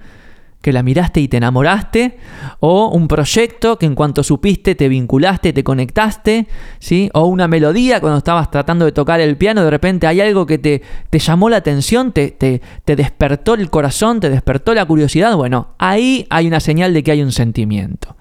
que 0.62 0.73
la 0.73 0.85
miraste 0.85 1.21
y 1.21 1.26
te 1.26 1.38
enamoraste, 1.38 2.18
o 2.61 2.88
un 2.88 3.09
proyecto 3.09 3.78
que 3.78 3.87
en 3.87 3.97
cuanto 3.97 4.23
supiste 4.23 4.76
te 4.76 4.88
vinculaste, 4.88 5.52
te 5.52 5.64
conectaste, 5.64 6.47
¿sí? 6.78 7.11
o 7.14 7.26
una 7.26 7.49
melodía 7.49 8.00
cuando 8.00 8.18
estabas 8.18 8.49
tratando 8.50 8.85
de 8.85 8.92
tocar 8.92 9.21
el 9.21 9.37
piano, 9.37 9.64
de 9.64 9.71
repente 9.71 10.06
hay 10.06 10.21
algo 10.21 10.47
que 10.47 10.59
te, 10.59 10.82
te 11.11 11.18
llamó 11.18 11.50
la 11.50 11.56
atención, 11.56 12.12
te, 12.12 12.30
te, 12.30 12.62
te 12.85 12.94
despertó 12.94 13.54
el 13.54 13.71
corazón, 13.71 14.21
te 14.21 14.30
despertó 14.30 14.73
la 14.73 14.87
curiosidad, 14.87 15.35
bueno, 15.35 15.75
ahí 15.78 16.28
hay 16.30 16.47
una 16.47 16.61
señal 16.61 16.94
de 16.94 17.02
que 17.02 17.11
hay 17.11 17.23
un 17.23 17.32
sentimiento. 17.32 18.16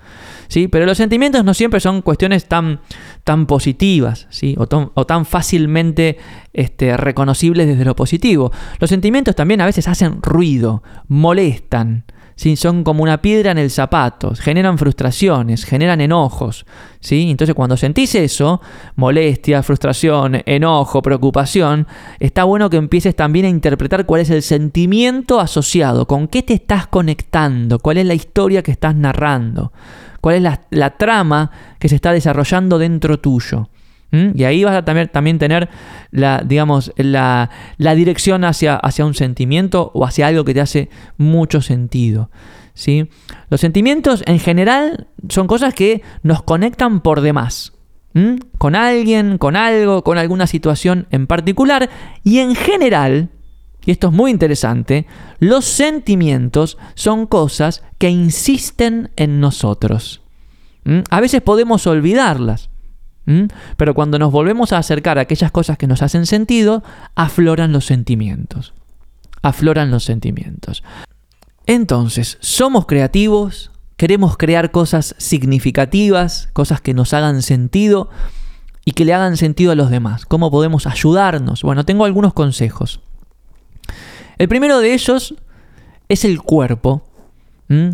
Pero 0.71 0.85
los 0.85 0.97
sentimientos 0.97 1.45
no 1.45 1.53
siempre 1.53 1.79
son 1.79 2.01
cuestiones 2.01 2.45
tan, 2.45 2.81
tan 3.23 3.45
positivas, 3.45 4.27
¿sí? 4.29 4.55
O, 4.57 5.05
tan 5.05 5.25
fácilmente 5.25 6.17
este, 6.53 6.97
reconocibles 6.97 7.67
desde 7.67 7.85
lo 7.85 7.95
positivo. 7.95 8.51
Los 8.79 8.89
sentimientos 8.89 9.35
también 9.35 9.61
a 9.61 9.65
veces 9.65 9.87
hacen 9.87 10.21
ruido, 10.21 10.83
molestan, 11.07 12.03
¿sí? 12.35 12.57
Son 12.57 12.83
como 12.83 13.03
una 13.03 13.21
piedra 13.21 13.51
en 13.51 13.59
el 13.59 13.69
zapato, 13.69 14.33
generan 14.35 14.77
frustraciones, 14.77 15.63
generan 15.63 16.01
enojos, 16.01 16.65
¿sí? 16.99 17.29
Entonces 17.31 17.55
cuando 17.55 17.77
sentís 17.77 18.13
eso, 18.15 18.61
molestia, 18.95 19.63
frustración, 19.63 20.41
enojo, 20.45 21.01
preocupación, 21.01 21.87
está 22.19 22.43
bueno 22.43 22.69
que 22.69 22.77
empieces 22.77 23.15
también 23.15 23.45
a 23.45 23.49
interpretar 23.49 24.05
cuál 24.05 24.19
es 24.19 24.29
el 24.29 24.41
sentimiento 24.41 25.39
asociado, 25.39 26.07
con 26.07 26.27
qué 26.27 26.43
te 26.43 26.55
estás 26.55 26.87
conectando, 26.87 27.79
cuál 27.79 27.99
es 27.99 28.05
la 28.05 28.15
historia 28.15 28.63
que 28.63 28.71
estás 28.71 28.95
narrando 28.95 29.71
cuál 30.21 30.35
es 30.35 30.59
la, 30.69 30.89
trama 30.97 31.51
que 31.79 31.89
se 31.89 31.95
está 31.95 32.13
desarrollando 32.13 32.79
dentro 32.79 33.19
tuyo. 33.19 33.69
Y 34.11 34.43
ahí 34.43 34.65
vas 34.65 34.75
a 34.75 34.83
también, 34.83 35.07
también 35.07 35.39
tener 35.39 35.69
la, 36.11 36.43
digamos, 36.45 36.91
la, 36.97 37.49
dirección 37.77 38.43
hacia, 38.43 38.75
hacia, 38.75 39.05
un 39.05 39.13
sentimiento 39.13 39.89
o 39.93 40.05
hacia 40.05 40.27
algo 40.27 40.43
que 40.43 40.53
te 40.53 40.59
hace 40.59 40.89
mucho 41.17 41.61
sentido. 41.61 42.29
¿sí? 42.73 43.09
Los 43.49 43.61
sentimientos 43.61 44.21
en 44.27 44.39
general 44.39 45.07
son 45.29 45.47
cosas 45.47 45.73
que 45.73 46.01
nos 46.23 46.43
conectan 46.43 46.99
por 46.99 47.21
demás. 47.21 47.73
Con 48.57 48.75
alguien, 48.75 49.37
con 49.37 49.55
algo, 49.55 50.03
con 50.03 50.17
alguna 50.17 50.45
situación 50.45 51.07
en 51.11 51.27
particular. 51.27 51.89
Y 52.25 52.39
en 52.39 52.55
general, 52.55 53.29
y 53.85 53.91
esto 53.91 54.07
es 54.07 54.13
muy 54.13 54.31
interesante, 54.31 55.07
los 55.39 55.65
sentimientos 55.65 56.77
son 56.93 57.25
cosas 57.25 57.83
que 57.97 58.09
insisten 58.09 59.11
en 59.15 59.39
nosotros. 59.39 60.21
¿Mm? 60.83 60.99
A 61.09 61.19
veces 61.19 61.41
podemos 61.41 61.87
olvidarlas, 61.87 62.69
¿Mm? 63.25 63.45
pero 63.77 63.93
cuando 63.93 64.19
nos 64.19 64.31
volvemos 64.31 64.71
a 64.71 64.77
acercar 64.77 65.17
a 65.17 65.21
aquellas 65.21 65.51
cosas 65.51 65.77
que 65.77 65.87
nos 65.87 66.01
hacen 66.01 66.25
sentido, 66.25 66.83
afloran 67.15 67.71
los 67.71 67.85
sentimientos. 67.85 68.73
Afloran 69.41 69.89
los 69.89 70.03
sentimientos. 70.03 70.83
Entonces, 71.65 72.37
somos 72.41 72.85
creativos, 72.85 73.71
queremos 73.97 74.37
crear 74.37 74.71
cosas 74.71 75.15
significativas, 75.17 76.49
cosas 76.53 76.81
que 76.81 76.93
nos 76.93 77.13
hagan 77.13 77.41
sentido 77.41 78.09
y 78.85 78.91
que 78.91 79.05
le 79.05 79.13
hagan 79.13 79.37
sentido 79.37 79.71
a 79.71 79.75
los 79.75 79.89
demás. 79.89 80.25
¿Cómo 80.25 80.51
podemos 80.51 80.85
ayudarnos? 80.85 81.63
Bueno, 81.63 81.85
tengo 81.85 82.05
algunos 82.05 82.33
consejos. 82.33 83.01
El 84.41 84.47
primero 84.47 84.79
de 84.79 84.95
ellos 84.95 85.35
es 86.09 86.25
el 86.25 86.41
cuerpo, 86.41 87.03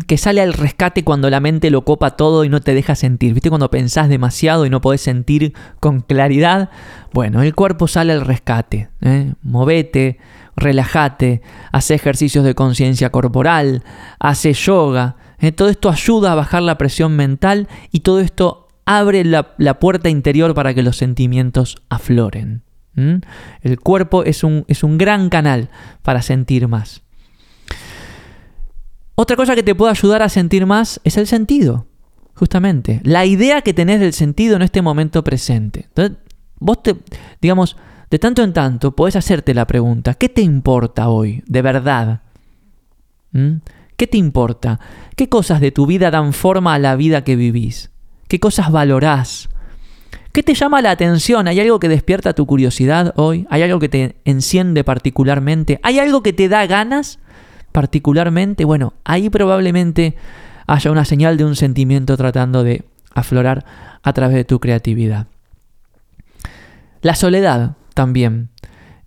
que 0.06 0.16
sale 0.16 0.40
al 0.40 0.54
rescate 0.54 1.04
cuando 1.04 1.28
la 1.28 1.40
mente 1.40 1.68
lo 1.68 1.84
copa 1.84 2.16
todo 2.16 2.42
y 2.42 2.48
no 2.48 2.62
te 2.62 2.72
deja 2.72 2.94
sentir. 2.94 3.34
¿Viste 3.34 3.50
cuando 3.50 3.70
pensás 3.70 4.08
demasiado 4.08 4.64
y 4.64 4.70
no 4.70 4.80
podés 4.80 5.02
sentir 5.02 5.52
con 5.78 6.00
claridad? 6.00 6.70
Bueno, 7.12 7.42
el 7.42 7.54
cuerpo 7.54 7.86
sale 7.86 8.14
al 8.14 8.22
rescate. 8.22 8.88
¿eh? 9.02 9.34
Movete, 9.42 10.20
relájate, 10.56 11.42
hace 11.70 11.94
ejercicios 11.94 12.46
de 12.46 12.54
conciencia 12.54 13.10
corporal, 13.10 13.84
hace 14.18 14.54
yoga. 14.54 15.16
¿eh? 15.40 15.52
Todo 15.52 15.68
esto 15.68 15.90
ayuda 15.90 16.32
a 16.32 16.36
bajar 16.36 16.62
la 16.62 16.78
presión 16.78 17.14
mental 17.14 17.68
y 17.92 18.00
todo 18.00 18.20
esto 18.20 18.68
abre 18.86 19.22
la, 19.22 19.54
la 19.58 19.78
puerta 19.78 20.08
interior 20.08 20.54
para 20.54 20.72
que 20.72 20.82
los 20.82 20.96
sentimientos 20.96 21.76
afloren. 21.90 22.62
El 23.62 23.80
cuerpo 23.80 24.24
es 24.24 24.44
un, 24.44 24.64
es 24.68 24.82
un 24.82 24.98
gran 24.98 25.28
canal 25.28 25.68
para 26.02 26.22
sentir 26.22 26.68
más. 26.68 27.02
Otra 29.14 29.36
cosa 29.36 29.54
que 29.54 29.62
te 29.62 29.74
puede 29.74 29.90
ayudar 29.90 30.22
a 30.22 30.28
sentir 30.28 30.64
más 30.64 31.00
es 31.04 31.16
el 31.16 31.26
sentido, 31.26 31.86
justamente. 32.34 33.00
La 33.02 33.26
idea 33.26 33.62
que 33.62 33.74
tenés 33.74 34.00
del 34.00 34.12
sentido 34.12 34.56
en 34.56 34.62
este 34.62 34.80
momento 34.80 35.24
presente. 35.24 35.86
Entonces, 35.88 36.18
vos 36.60 36.82
te, 36.82 36.96
digamos, 37.40 37.76
de 38.10 38.18
tanto 38.18 38.42
en 38.42 38.52
tanto 38.52 38.94
podés 38.94 39.16
hacerte 39.16 39.54
la 39.54 39.66
pregunta, 39.66 40.14
¿qué 40.14 40.28
te 40.28 40.40
importa 40.40 41.08
hoy, 41.08 41.42
de 41.46 41.62
verdad? 41.62 42.22
¿Qué 43.96 44.06
te 44.06 44.16
importa? 44.16 44.78
¿Qué 45.16 45.28
cosas 45.28 45.60
de 45.60 45.72
tu 45.72 45.86
vida 45.86 46.10
dan 46.10 46.32
forma 46.32 46.74
a 46.74 46.78
la 46.78 46.96
vida 46.96 47.24
que 47.24 47.36
vivís? 47.36 47.90
¿Qué 48.28 48.38
cosas 48.38 48.70
valorás? 48.70 49.48
¿Qué 50.32 50.42
te 50.42 50.54
llama 50.54 50.82
la 50.82 50.90
atención? 50.90 51.48
¿Hay 51.48 51.58
algo 51.60 51.80
que 51.80 51.88
despierta 51.88 52.34
tu 52.34 52.46
curiosidad 52.46 53.14
hoy? 53.16 53.46
¿Hay 53.50 53.62
algo 53.62 53.78
que 53.78 53.88
te 53.88 54.16
enciende 54.24 54.84
particularmente? 54.84 55.80
¿Hay 55.82 55.98
algo 55.98 56.22
que 56.22 56.32
te 56.32 56.48
da 56.48 56.66
ganas 56.66 57.18
particularmente? 57.72 58.64
Bueno, 58.64 58.94
ahí 59.04 59.30
probablemente 59.30 60.16
haya 60.66 60.90
una 60.90 61.04
señal 61.04 61.38
de 61.38 61.44
un 61.44 61.56
sentimiento 61.56 62.16
tratando 62.16 62.62
de 62.62 62.84
aflorar 63.14 63.64
a 64.02 64.12
través 64.12 64.36
de 64.36 64.44
tu 64.44 64.60
creatividad. 64.60 65.26
La 67.00 67.14
soledad 67.14 67.76
también 67.94 68.50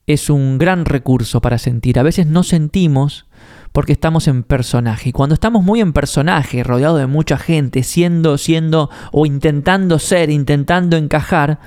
es 0.08 0.30
un 0.30 0.58
gran 0.58 0.86
recurso 0.86 1.40
para 1.42 1.58
sentir. 1.58 2.00
A 2.00 2.04
veces 2.04 2.26
no 2.26 2.44
sentimos 2.44 3.26
porque 3.72 3.94
estamos 3.94 4.28
en 4.28 4.44
personaje. 4.44 5.10
Y 5.10 5.12
cuando 5.12 5.34
estamos 5.34 5.64
muy 5.64 5.80
en 5.80 5.94
personaje, 5.94 6.64
rodeado 6.64 6.98
de 6.98 7.08
mucha 7.08 7.38
gente, 7.38 7.84
siendo, 7.84 8.38
siendo 8.38 8.90
o 9.12 9.26
intentando 9.26 10.00
ser, 10.00 10.30
intentando 10.30 10.98
encajar, 10.98 11.60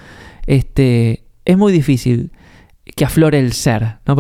este, 0.47 1.25
es 1.45 1.57
muy 1.57 1.73
difícil 1.73 2.33
que 2.97 3.05
aflore 3.05 3.39
el 3.39 3.53
ser. 3.53 3.99
¿no? 4.07 4.17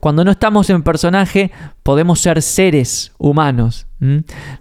cuando 0.00 0.24
no 0.24 0.30
estamos 0.30 0.68
en 0.70 0.82
personaje, 0.82 1.52
podemos 1.82 2.20
ser 2.20 2.42
seres 2.42 3.12
humanos. 3.18 3.86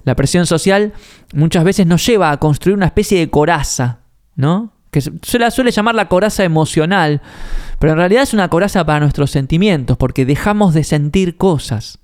La 0.04 0.16
presión 0.16 0.46
social 0.46 0.94
muchas 1.34 1.64
veces 1.64 1.88
nos 1.88 2.06
lleva 2.06 2.32
a 2.32 2.38
construir 2.38 2.78
una 2.78 2.86
especie 2.86 3.20
de 3.20 3.30
coraza, 3.30 4.00
¿no? 4.36 4.74
que 4.92 5.02
se 5.02 5.40
la 5.40 5.52
suele 5.52 5.72
llamar 5.72 5.96
la 5.96 6.08
coraza 6.08 6.44
emocional, 6.44 7.22
pero 7.80 7.94
en 7.94 8.00
realidad 8.00 8.24
es 8.24 8.34
una 8.34 8.48
coraza 8.48 8.86
para 8.86 9.02
nuestros 9.02 9.32
sentimientos, 9.32 9.98
porque 9.98 10.26
dejamos 10.26 10.74
de 10.74 10.84
sentir 10.84 11.38
cosas. 11.38 12.00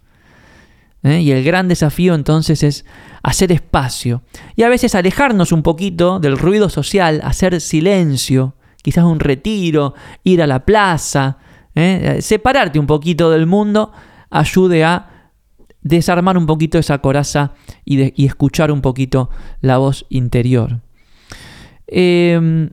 ¿Eh? 1.03 1.21
Y 1.21 1.31
el 1.31 1.43
gran 1.43 1.67
desafío 1.67 2.15
entonces 2.15 2.63
es 2.63 2.85
hacer 3.21 3.51
espacio 3.51 4.23
y 4.55 4.63
a 4.63 4.69
veces 4.69 4.95
alejarnos 4.95 5.51
un 5.51 5.63
poquito 5.63 6.19
del 6.19 6.37
ruido 6.37 6.69
social, 6.69 7.21
hacer 7.23 7.61
silencio, 7.61 8.55
quizás 8.81 9.03
un 9.03 9.19
retiro, 9.19 9.93
ir 10.23 10.41
a 10.41 10.47
la 10.47 10.65
plaza, 10.65 11.37
¿eh? 11.75 12.17
separarte 12.21 12.79
un 12.79 12.87
poquito 12.87 13.29
del 13.29 13.45
mundo 13.45 13.91
ayude 14.29 14.83
a 14.83 15.31
desarmar 15.81 16.37
un 16.37 16.45
poquito 16.45 16.77
esa 16.77 16.99
coraza 16.99 17.53
y, 17.85 18.25
escuchar 18.25 18.71
un 18.71 18.81
poquito 18.81 19.29
la 19.61 19.77
voz 19.77 20.05
interior. 20.09 20.79
Em, 21.87 22.71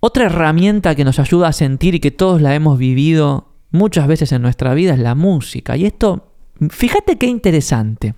otra 0.00 0.24
herramienta 0.24 0.94
que 0.94 1.04
nos 1.04 1.18
ayuda 1.18 1.48
a 1.48 1.52
sentir 1.52 1.94
y 1.94 2.00
que 2.00 2.10
todos 2.10 2.40
la 2.40 2.54
hemos 2.54 2.78
vivido 2.78 3.52
muchas 3.70 4.06
veces 4.06 4.32
en 4.32 4.42
nuestra 4.42 4.72
vida 4.74 4.94
es 4.94 4.98
la 4.98 5.14
música. 5.14 5.76
Y 5.76 5.84
esto 5.84 6.29
Fíjate 6.68 7.16
qué 7.16 7.26
interesante. 7.26 8.14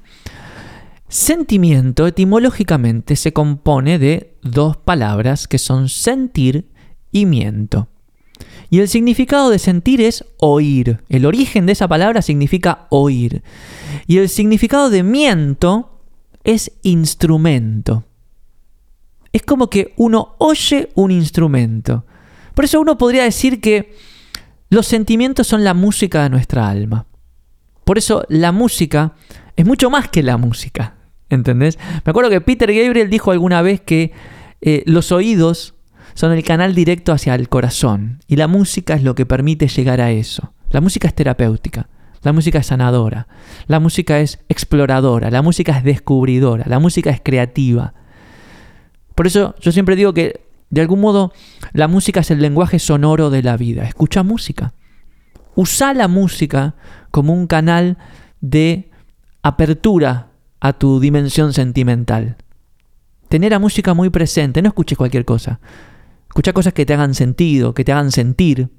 Sentimiento 1.09 2.07
etimológicamente 2.07 3.17
se 3.17 3.33
compone 3.33 3.99
de 3.99 4.35
dos 4.43 4.77
palabras 4.77 5.47
que 5.47 5.59
son 5.59 5.89
sentir 5.89 6.71
y 7.13 7.27
miento. 7.27 7.89
Y 8.71 8.81
el 8.81 8.89
significado 8.89 9.51
de 9.51 9.59
sentir 9.59 10.01
es 10.01 10.25
oír. 10.39 11.05
El 11.11 11.27
origen 11.27 11.67
de 11.67 11.73
esa 11.73 11.87
palabra 11.87 12.23
significa 12.23 12.87
oír. 12.89 13.43
Y 14.07 14.17
el 14.17 14.31
significado 14.31 14.89
de 14.89 15.03
miento 15.03 16.01
es 16.43 16.73
instrumento. 16.83 18.05
Es 19.33 19.43
como 19.43 19.69
que 19.69 19.93
uno 19.97 20.35
oye 20.39 20.89
un 20.95 21.11
instrumento. 21.11 22.07
Por 22.55 22.65
eso 22.65 22.81
uno 22.81 22.99
podría 22.99 23.25
decir 23.25 23.61
que 23.61 23.95
los 24.71 24.87
sentimientos 24.87 25.47
son 25.47 25.65
la 25.65 25.75
música 25.75 26.23
de 26.23 26.31
nuestra 26.31 26.69
alma. 26.69 27.07
Por 27.85 27.99
eso 27.99 28.25
la 28.29 28.53
música 28.53 29.13
es 29.57 29.67
mucho 29.67 29.91
más 29.91 30.09
que 30.09 30.23
la 30.23 30.37
música. 30.37 30.95
¿Entendés? 31.29 31.79
Me 32.05 32.11
acuerdo 32.11 32.31
que 32.31 32.41
Peter 32.41 32.73
Gabriel 32.73 33.09
dijo 33.09 33.31
alguna 33.31 33.63
vez 33.63 33.81
que 33.81 34.13
eh, 34.61 34.83
los 34.87 35.13
oídos 35.13 35.75
son 36.15 36.33
el 36.33 36.45
canal 36.45 36.75
directo 36.75 37.13
hacia 37.13 37.35
el 37.35 37.49
corazón 37.49 38.21
y 38.27 38.37
la 38.37 38.49
música 38.49 38.95
es 38.95 39.03
lo 39.03 39.15
que 39.15 39.27
permite 39.27 39.69
llegar 39.69 40.01
a 40.01 40.11
eso. 40.11 40.53
La 40.71 40.81
música 40.81 41.09
es 41.09 41.15
terapéutica, 41.15 41.89
la 42.23 42.33
música 42.33 42.59
es 42.59 42.67
sanadora, 42.67 43.29
la 43.67 43.81
música 43.81 44.21
es 44.21 44.41
exploradora, 44.49 45.31
la 45.31 45.43
música 45.43 45.77
es 45.77 45.85
descubridora, 45.85 46.65
la 46.67 46.79
música 46.79 47.11
es 47.11 47.21
creativa. 47.23 47.95
Por 49.15 49.27
eso 49.27 49.55
yo 49.61 49.73
siempre 49.73 49.97
digo 49.97 50.15
que 50.15 50.41
de 50.71 50.81
algún 50.81 51.01
modo 51.01 51.33
la 51.73 51.89
música 51.89 52.21
es 52.21 52.31
el 52.31 52.41
lenguaje 52.41 52.79
sonoro 52.79 53.31
de 53.31 53.43
la 53.43 53.57
vida. 53.57 53.85
Escucha 53.85 54.23
música. 54.23 54.73
Usa 55.55 55.93
la 55.93 56.09
música 56.09 56.75
como 57.13 57.33
un 57.33 57.47
canal 57.47 57.99
de 58.41 58.91
apertura 59.43 60.31
a 60.59 60.73
tu 60.73 60.99
dimensión 60.99 61.53
sentimental. 61.53 62.37
Tener 63.29 63.53
la 63.53 63.61
música 63.61 63.95
muy 63.95 64.11
presente, 64.11 64.61
no 64.61 64.69
escuches 64.69 64.99
cualquier 64.99 65.25
cosa. 65.25 65.61
Escucha 66.29 66.53
cosas 66.53 66.73
que 66.73 66.85
te 66.85 66.95
hagan 66.95 67.15
sentido, 67.15 67.75
que 67.75 67.85
te 67.85 67.93
hagan 67.93 68.11
sentir, 68.11 68.71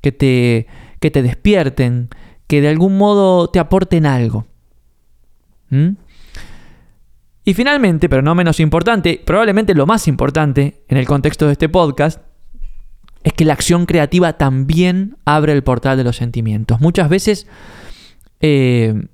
que 0.00 0.12
te, 0.12 0.66
que 1.00 1.10
te 1.10 1.22
despierten, 1.22 2.10
que 2.46 2.60
de 2.60 2.68
algún 2.68 2.98
modo 2.98 3.48
te 3.48 3.58
aporten 3.58 4.06
algo. 4.06 4.46
¿Mm? 5.70 5.96
Y 7.44 7.54
finalmente, 7.54 8.08
pero 8.08 8.22
no 8.22 8.34
menos 8.34 8.60
importante, 8.60 9.20
probablemente 9.24 9.74
lo 9.74 9.86
más 9.86 10.06
importante 10.06 10.84
en 10.88 10.96
el 10.96 11.06
contexto 11.06 11.46
de 11.46 11.52
este 11.52 11.68
podcast, 11.68 12.20
es 13.24 13.32
que 13.32 13.44
la 13.44 13.52
acción 13.52 13.86
creativa 13.86 14.34
también 14.34 15.16
abre 15.24 15.52
el 15.52 15.62
portal 15.62 15.96
de 15.96 16.04
los 16.04 16.16
sentimientos. 16.16 16.80
Muchas 16.80 17.08
veces 17.08 17.46
eh, 18.40 19.06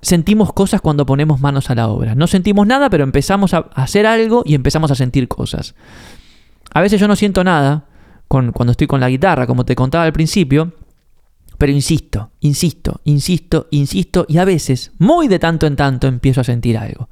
sentimos 0.00 0.52
cosas 0.52 0.80
cuando 0.80 1.06
ponemos 1.06 1.40
manos 1.40 1.70
a 1.70 1.74
la 1.74 1.88
obra. 1.88 2.14
No 2.14 2.26
sentimos 2.26 2.66
nada, 2.66 2.90
pero 2.90 3.04
empezamos 3.04 3.54
a 3.54 3.58
hacer 3.74 4.06
algo 4.06 4.42
y 4.44 4.54
empezamos 4.54 4.90
a 4.90 4.94
sentir 4.94 5.28
cosas. 5.28 5.74
A 6.72 6.80
veces 6.80 7.00
yo 7.00 7.06
no 7.06 7.16
siento 7.16 7.44
nada 7.44 7.86
con, 8.26 8.52
cuando 8.52 8.72
estoy 8.72 8.86
con 8.86 9.00
la 9.00 9.08
guitarra, 9.08 9.46
como 9.46 9.64
te 9.64 9.76
contaba 9.76 10.04
al 10.04 10.12
principio, 10.12 10.72
pero 11.56 11.70
insisto, 11.70 12.32
insisto, 12.40 13.00
insisto, 13.04 13.68
insisto, 13.70 14.26
y 14.28 14.38
a 14.38 14.44
veces, 14.44 14.90
muy 14.98 15.28
de 15.28 15.38
tanto 15.38 15.68
en 15.68 15.76
tanto, 15.76 16.08
empiezo 16.08 16.40
a 16.40 16.44
sentir 16.44 16.76
algo. 16.76 17.08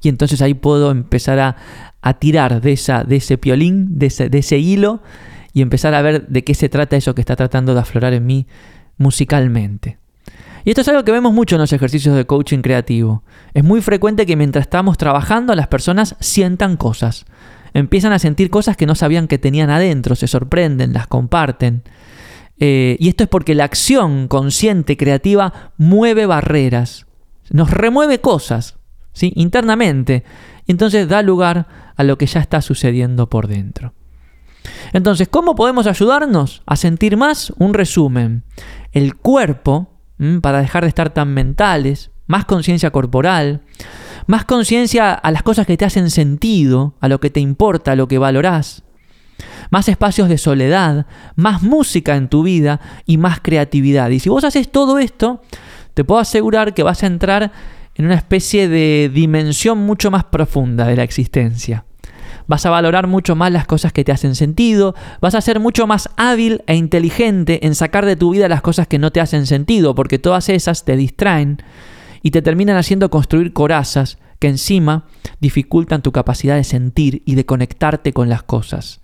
Y 0.00 0.08
entonces 0.08 0.40
ahí 0.40 0.54
puedo 0.54 0.90
empezar 0.90 1.38
a, 1.38 2.14
tirar 2.18 2.60
de, 2.60 2.72
esa, 2.72 3.04
de 3.04 3.16
ese 3.16 3.38
piolín, 3.38 3.98
de 3.98 4.06
ese 4.06 4.58
hilo, 4.58 5.02
y 5.54 5.62
empezar 5.62 5.94
a 5.94 6.02
ver 6.02 6.26
de 6.26 6.44
qué 6.44 6.52
se 6.52 6.68
trata 6.68 6.96
eso 6.96 7.14
que 7.14 7.22
está 7.22 7.36
tratando 7.36 7.72
de 7.72 7.80
aflorar 7.80 8.12
en 8.12 8.26
mí 8.26 8.46
musicalmente. 8.98 9.98
Y 10.64 10.70
esto 10.70 10.80
es 10.80 10.88
algo 10.88 11.04
que 11.04 11.12
vemos 11.12 11.32
mucho 11.32 11.54
en 11.56 11.60
los 11.60 11.72
ejercicios 11.72 12.16
de 12.16 12.26
coaching 12.26 12.60
creativo. 12.60 13.22
Es 13.52 13.62
muy 13.62 13.80
frecuente 13.80 14.26
que 14.26 14.36
mientras 14.36 14.64
estamos 14.64 14.98
trabajando 14.98 15.54
las 15.54 15.68
personas 15.68 16.16
sientan 16.20 16.76
cosas. 16.76 17.24
Empiezan 17.72 18.12
a 18.12 18.18
sentir 18.18 18.50
cosas 18.50 18.76
que 18.76 18.86
no 18.86 18.94
sabían 18.94 19.28
que 19.28 19.38
tenían 19.38 19.70
adentro, 19.70 20.16
se 20.16 20.26
sorprenden, 20.26 20.92
las 20.92 21.06
comparten. 21.06 21.82
Eh, 22.58 22.96
y 22.98 23.08
esto 23.08 23.24
es 23.24 23.28
porque 23.28 23.54
la 23.54 23.64
acción 23.64 24.26
consciente, 24.26 24.96
creativa, 24.96 25.72
mueve 25.76 26.26
barreras, 26.26 27.06
nos 27.50 27.70
remueve 27.70 28.20
cosas 28.20 28.76
¿sí? 29.12 29.32
internamente. 29.36 30.24
Y 30.66 30.72
entonces 30.72 31.08
da 31.08 31.22
lugar 31.22 31.66
a 31.94 32.02
lo 32.02 32.18
que 32.18 32.26
ya 32.26 32.40
está 32.40 32.60
sucediendo 32.62 33.28
por 33.28 33.48
dentro. 33.48 33.92
Entonces, 34.92 35.28
¿cómo 35.28 35.54
podemos 35.54 35.86
ayudarnos 35.86 36.62
a 36.66 36.76
sentir 36.76 37.16
más? 37.16 37.52
Un 37.58 37.74
resumen. 37.74 38.44
El 38.92 39.16
cuerpo, 39.16 39.88
para 40.40 40.60
dejar 40.60 40.84
de 40.84 40.88
estar 40.88 41.10
tan 41.10 41.34
mentales, 41.34 42.10
más 42.26 42.44
conciencia 42.44 42.90
corporal, 42.90 43.62
más 44.26 44.44
conciencia 44.44 45.12
a 45.12 45.30
las 45.30 45.42
cosas 45.42 45.66
que 45.66 45.76
te 45.76 45.84
hacen 45.84 46.10
sentido, 46.10 46.94
a 47.00 47.08
lo 47.08 47.20
que 47.20 47.30
te 47.30 47.40
importa, 47.40 47.92
a 47.92 47.96
lo 47.96 48.08
que 48.08 48.18
valorás, 48.18 48.84
más 49.70 49.88
espacios 49.88 50.28
de 50.28 50.38
soledad, 50.38 51.06
más 51.36 51.62
música 51.62 52.16
en 52.16 52.28
tu 52.28 52.42
vida 52.42 52.80
y 53.04 53.18
más 53.18 53.40
creatividad. 53.40 54.10
Y 54.10 54.20
si 54.20 54.28
vos 54.28 54.44
haces 54.44 54.70
todo 54.70 54.98
esto, 54.98 55.42
te 55.94 56.04
puedo 56.04 56.20
asegurar 56.20 56.74
que 56.74 56.82
vas 56.82 57.02
a 57.02 57.06
entrar 57.06 57.52
en 57.96 58.06
una 58.06 58.14
especie 58.14 58.68
de 58.68 59.10
dimensión 59.12 59.78
mucho 59.78 60.10
más 60.10 60.24
profunda 60.24 60.86
de 60.86 60.96
la 60.96 61.02
existencia 61.02 61.84
vas 62.46 62.66
a 62.66 62.70
valorar 62.70 63.06
mucho 63.06 63.36
más 63.36 63.52
las 63.52 63.66
cosas 63.66 63.92
que 63.92 64.04
te 64.04 64.12
hacen 64.12 64.34
sentido, 64.34 64.94
vas 65.20 65.34
a 65.34 65.40
ser 65.40 65.60
mucho 65.60 65.86
más 65.86 66.08
hábil 66.16 66.62
e 66.66 66.76
inteligente 66.76 67.66
en 67.66 67.74
sacar 67.74 68.06
de 68.06 68.16
tu 68.16 68.30
vida 68.30 68.48
las 68.48 68.62
cosas 68.62 68.86
que 68.86 68.98
no 68.98 69.10
te 69.10 69.20
hacen 69.20 69.46
sentido, 69.46 69.94
porque 69.94 70.18
todas 70.18 70.48
esas 70.48 70.84
te 70.84 70.96
distraen 70.96 71.62
y 72.22 72.30
te 72.30 72.42
terminan 72.42 72.76
haciendo 72.76 73.10
construir 73.10 73.52
corazas 73.52 74.18
que 74.38 74.48
encima 74.48 75.06
dificultan 75.40 76.02
tu 76.02 76.12
capacidad 76.12 76.56
de 76.56 76.64
sentir 76.64 77.22
y 77.24 77.34
de 77.34 77.46
conectarte 77.46 78.12
con 78.12 78.28
las 78.28 78.42
cosas. 78.42 79.00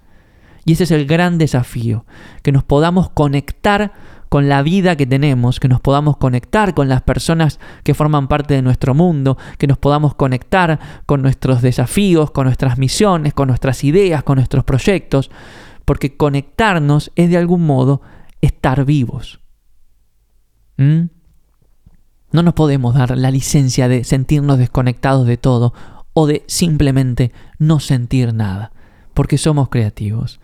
Y 0.64 0.72
ese 0.72 0.85
es 0.85 0.90
el 0.90 1.06
gran 1.06 1.38
desafío, 1.38 2.04
que 2.42 2.52
nos 2.52 2.64
podamos 2.64 3.11
conectar 3.11 3.92
con 4.30 4.48
la 4.48 4.62
vida 4.62 4.94
que 4.94 5.06
tenemos, 5.06 5.58
que 5.58 5.68
nos 5.68 5.80
podamos 5.80 6.16
conectar 6.16 6.72
con 6.72 6.88
las 6.88 7.02
personas 7.02 7.58
que 7.82 7.94
forman 7.94 8.28
parte 8.28 8.54
de 8.54 8.62
nuestro 8.62 8.94
mundo, 8.94 9.36
que 9.58 9.66
nos 9.66 9.76
podamos 9.76 10.14
conectar 10.14 10.78
con 11.04 11.20
nuestros 11.20 11.62
desafíos, 11.62 12.30
con 12.30 12.44
nuestras 12.44 12.78
misiones, 12.78 13.34
con 13.34 13.48
nuestras 13.48 13.82
ideas, 13.82 14.22
con 14.22 14.36
nuestros 14.36 14.62
proyectos, 14.62 15.32
porque 15.84 16.16
conectarnos 16.16 17.10
es 17.16 17.28
de 17.28 17.38
algún 17.38 17.66
modo 17.66 18.02
estar 18.40 18.84
vivos. 18.84 19.40
¿Mm? 20.76 21.06
No 22.30 22.42
nos 22.44 22.54
podemos 22.54 22.94
dar 22.94 23.18
la 23.18 23.32
licencia 23.32 23.88
de 23.88 24.04
sentirnos 24.04 24.58
desconectados 24.58 25.26
de 25.26 25.38
todo 25.38 25.74
o 26.12 26.28
de 26.28 26.44
simplemente 26.46 27.32
no 27.58 27.80
sentir 27.80 28.32
nada, 28.32 28.70
porque 29.12 29.38
somos 29.38 29.70
creativos. 29.70 30.38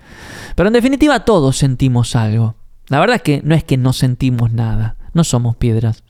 Pero 0.57 0.67
en 0.67 0.73
definitiva 0.73 1.25
todos 1.25 1.57
sentimos 1.57 2.17
algo. 2.17 2.57
La 2.89 3.01
verdad 3.01 3.17
es 3.17 3.23
que 3.23 3.41
no 3.43 3.55
es 3.55 3.65
que 3.65 3.77
no 3.77 3.93
sentimos 3.93 4.53
nada, 4.53 4.97
no 5.13 5.25
somos 5.25 5.57
piedras. 5.57 6.05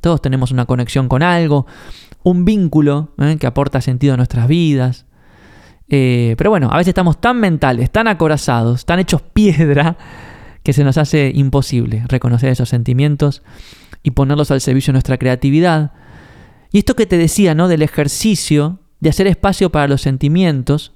Todos 0.00 0.22
tenemos 0.22 0.52
una 0.52 0.66
conexión 0.66 1.08
con 1.08 1.22
algo, 1.22 1.66
un 2.22 2.44
vínculo 2.44 3.12
¿eh? 3.18 3.36
que 3.40 3.46
aporta 3.46 3.80
sentido 3.80 4.14
a 4.14 4.16
nuestras 4.16 4.46
vidas. 4.46 5.06
Eh, 5.88 6.34
pero 6.38 6.50
bueno, 6.50 6.70
a 6.70 6.76
veces 6.76 6.88
estamos 6.88 7.20
tan 7.20 7.40
mentales, 7.40 7.90
tan 7.90 8.06
acorazados, 8.06 8.84
tan 8.84 9.00
hechos 9.00 9.22
piedra, 9.22 9.96
que 10.62 10.72
se 10.72 10.84
nos 10.84 10.96
hace 10.96 11.30
imposible 11.34 12.04
reconocer 12.08 12.50
esos 12.50 12.70
sentimientos 12.70 13.42
y 14.02 14.12
ponerlos 14.12 14.50
al 14.50 14.60
servicio 14.60 14.92
de 14.92 14.94
nuestra 14.94 15.18
creatividad. 15.18 15.92
Y 16.72 16.78
esto 16.78 16.96
que 16.96 17.06
te 17.06 17.18
decía, 17.18 17.54
¿no? 17.54 17.68
Del 17.68 17.82
ejercicio, 17.82 18.80
de 19.00 19.10
hacer 19.10 19.26
espacio 19.26 19.70
para 19.70 19.88
los 19.88 20.00
sentimientos, 20.00 20.92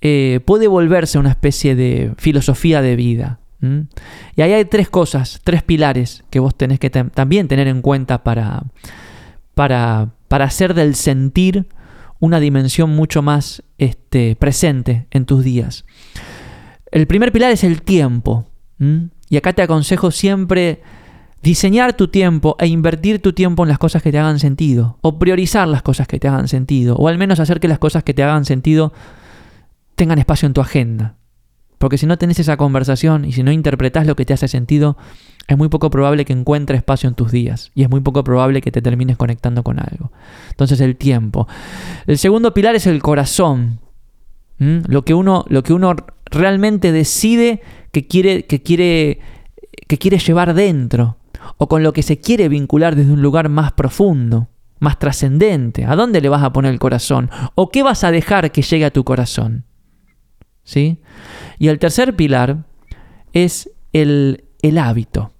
eh, 0.00 0.40
puede 0.44 0.66
volverse 0.66 1.18
una 1.18 1.30
especie 1.30 1.74
de 1.74 2.12
filosofía 2.18 2.82
de 2.82 2.96
vida. 2.96 3.38
Y 3.60 4.42
ahí 4.42 4.52
hay 4.52 4.64
tres 4.64 4.88
cosas, 4.88 5.40
tres 5.42 5.62
pilares 5.62 6.24
que 6.30 6.40
vos 6.40 6.54
tenés 6.56 6.78
que 6.78 6.90
también 6.90 7.48
tener 7.48 7.66
en 7.66 7.82
cuenta 7.82 8.22
para, 8.22 8.64
para, 9.54 10.10
para 10.28 10.44
hacer 10.44 10.74
del 10.74 10.94
sentir 10.94 11.66
una 12.20 12.40
dimensión 12.40 12.90
mucho 12.90 13.22
más 13.22 13.62
este, 13.78 14.36
presente 14.36 15.06
en 15.10 15.24
tus 15.24 15.44
días. 15.44 15.84
El 16.90 17.06
primer 17.06 17.32
pilar 17.32 17.52
es 17.52 17.64
el 17.64 17.82
tiempo. 17.82 18.46
Y 19.28 19.36
acá 19.36 19.52
te 19.52 19.62
aconsejo 19.62 20.10
siempre 20.10 20.82
diseñar 21.42 21.94
tu 21.94 22.08
tiempo 22.08 22.56
e 22.58 22.66
invertir 22.66 23.20
tu 23.20 23.32
tiempo 23.32 23.62
en 23.62 23.68
las 23.68 23.78
cosas 23.78 24.02
que 24.02 24.12
te 24.12 24.18
hagan 24.18 24.38
sentido. 24.38 24.98
O 25.02 25.18
priorizar 25.18 25.68
las 25.68 25.82
cosas 25.82 26.06
que 26.06 26.18
te 26.18 26.28
hagan 26.28 26.48
sentido. 26.48 26.96
O 26.96 27.08
al 27.08 27.18
menos 27.18 27.40
hacer 27.40 27.60
que 27.60 27.68
las 27.68 27.78
cosas 27.78 28.04
que 28.04 28.14
te 28.14 28.22
hagan 28.22 28.44
sentido 28.44 28.92
tengan 29.94 30.18
espacio 30.18 30.46
en 30.46 30.54
tu 30.54 30.60
agenda. 30.60 31.17
Porque 31.78 31.98
si 31.98 32.06
no 32.06 32.18
tenés 32.18 32.38
esa 32.40 32.56
conversación 32.56 33.24
y 33.24 33.32
si 33.32 33.42
no 33.42 33.52
interpretás 33.52 34.06
lo 34.06 34.16
que 34.16 34.24
te 34.24 34.32
hace 34.32 34.48
sentido, 34.48 34.96
es 35.46 35.56
muy 35.56 35.68
poco 35.68 35.90
probable 35.90 36.24
que 36.24 36.32
encuentre 36.32 36.76
espacio 36.76 37.08
en 37.08 37.14
tus 37.14 37.32
días 37.32 37.70
y 37.74 37.82
es 37.82 37.88
muy 37.88 38.00
poco 38.00 38.22
probable 38.22 38.60
que 38.60 38.70
te 38.70 38.82
termines 38.82 39.16
conectando 39.16 39.62
con 39.62 39.78
algo. 39.78 40.12
Entonces 40.50 40.80
el 40.80 40.96
tiempo. 40.96 41.48
El 42.06 42.18
segundo 42.18 42.52
pilar 42.52 42.74
es 42.74 42.86
el 42.86 43.02
corazón. 43.02 43.80
Lo, 44.58 45.04
que 45.04 45.14
uno, 45.14 45.44
lo 45.48 45.62
que 45.62 45.72
uno 45.72 45.94
realmente 46.26 46.90
decide 46.90 47.62
que 47.92 48.08
quiere, 48.08 48.44
que, 48.46 48.60
quiere, 48.60 49.20
que 49.86 49.98
quiere 49.98 50.18
llevar 50.18 50.52
dentro 50.52 51.16
o 51.58 51.68
con 51.68 51.82
lo 51.82 51.92
que 51.92 52.02
se 52.02 52.18
quiere 52.18 52.48
vincular 52.48 52.96
desde 52.96 53.12
un 53.12 53.22
lugar 53.22 53.48
más 53.48 53.72
profundo, 53.72 54.48
más 54.80 54.98
trascendente. 54.98 55.84
¿A 55.84 55.96
dónde 55.96 56.20
le 56.20 56.28
vas 56.28 56.42
a 56.42 56.52
poner 56.52 56.72
el 56.72 56.80
corazón? 56.80 57.30
¿O 57.54 57.70
qué 57.70 57.82
vas 57.82 58.04
a 58.04 58.10
dejar 58.10 58.50
que 58.50 58.62
llegue 58.62 58.84
a 58.84 58.90
tu 58.90 59.04
corazón? 59.04 59.64
¿Sí? 60.64 60.98
Y 61.58 61.68
el 61.68 61.78
tercer 61.78 62.14
pilar 62.14 62.64
es 63.32 63.70
el, 63.92 64.44
el 64.62 64.78
hábito, 64.78 65.32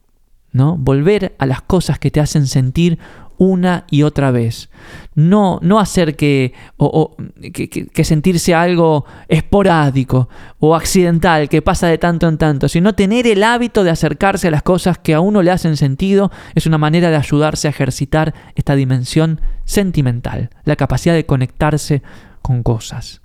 ¿no? 0.53 0.77
Volver 0.77 1.35
a 1.39 1.47
las 1.47 1.63
cosas 1.63 1.99
que 1.99 2.11
te 2.11 2.21
hacen 2.21 2.47
sentir 2.47 2.99
una 3.39 3.85
y 3.89 4.03
otra 4.03 4.33
vez. 4.33 4.69
No, 5.15 5.61
no 5.63 5.79
hacer 5.79 6.17
que, 6.17 6.53
o, 6.77 7.17
que, 7.53 7.69
que, 7.69 8.05
sentirse 8.05 8.55
algo 8.55 9.07
esporádico 9.29 10.29
o 10.59 10.75
accidental, 10.75 11.49
que 11.49 11.63
pasa 11.63 11.87
de 11.87 11.99
tanto 11.99 12.29
en 12.29 12.37
tanto, 12.37 12.69
sino 12.69 12.95
tener 12.95 13.27
el 13.29 13.45
hábito 13.45 13.85
de 13.85 13.91
acercarse 13.91 14.49
a 14.49 14.51
las 14.51 14.65
cosas 14.65 14.99
que 14.99 15.15
a 15.15 15.21
uno 15.21 15.43
le 15.43 15.53
hacen 15.53 15.77
sentido, 15.77 16.33
es 16.57 16.67
una 16.67 16.79
manera 16.79 17.11
de 17.11 17.17
ayudarse 17.17 17.69
a 17.69 17.71
ejercitar 17.71 18.35
esta 18.57 18.75
dimensión 18.75 19.41
sentimental, 19.65 20.51
la 20.65 20.77
capacidad 20.77 21.15
de 21.15 21.27
conectarse 21.27 22.03
con 22.43 22.65
cosas. 22.65 23.23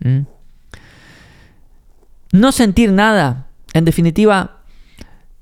¿Mm? 0.00 0.22
No 2.32 2.50
sentir 2.50 2.90
nada, 2.92 3.48
en 3.74 3.84
definitiva, 3.84 4.62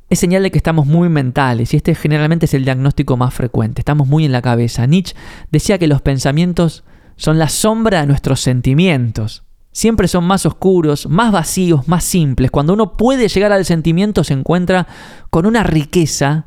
es 0.09 0.19
señal 0.19 0.43
de 0.43 0.51
que 0.51 0.59
estamos 0.59 0.87
muy 0.87 1.09
mentales 1.09 1.73
y 1.73 1.77
este 1.77 1.95
generalmente 1.95 2.47
es 2.47 2.55
el 2.55 2.65
diagnóstico 2.65 3.17
más 3.17 3.33
frecuente. 3.33 3.81
Estamos 3.81 4.09
muy 4.09 4.25
en 4.25 4.33
la 4.33 4.43
cabeza. 4.43 4.87
Nietzsche 4.89 5.15
decía 5.53 5.79
que 5.79 5.87
los 5.87 6.03
pensamientos 6.03 6.83
son 7.15 7.39
la 7.39 7.49
sombra 7.49 8.01
de 8.01 8.09
nuestros 8.09 8.41
sentimientos. 8.41 9.45
Siempre 9.71 10.09
son 10.09 10.25
más 10.25 10.47
oscuros, 10.47 11.09
más 11.09 11.31
vacíos, 11.31 11.87
más 11.87 12.03
simples. 12.03 12.51
Cuando 12.51 12.73
uno 12.73 12.97
puede 12.97 13.29
llegar 13.29 13.53
al 13.53 13.65
sentimiento 13.65 14.25
se 14.25 14.35
encuentra 14.35 14.89
con 15.31 15.47
una 15.47 15.63
riqueza 15.63 16.47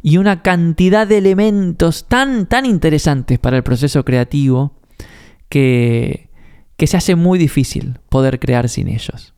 y 0.00 0.18
una 0.18 0.42
cantidad 0.42 1.08
de 1.08 1.18
elementos 1.18 2.06
tan, 2.06 2.46
tan 2.46 2.66
interesantes 2.66 3.40
para 3.40 3.56
el 3.56 3.64
proceso 3.64 4.04
creativo 4.04 4.76
que, 5.48 6.30
que 6.76 6.86
se 6.86 6.96
hace 6.96 7.16
muy 7.16 7.36
difícil 7.36 7.98
poder 8.08 8.38
crear 8.38 8.68
sin 8.68 8.86
ellos. 8.86 9.31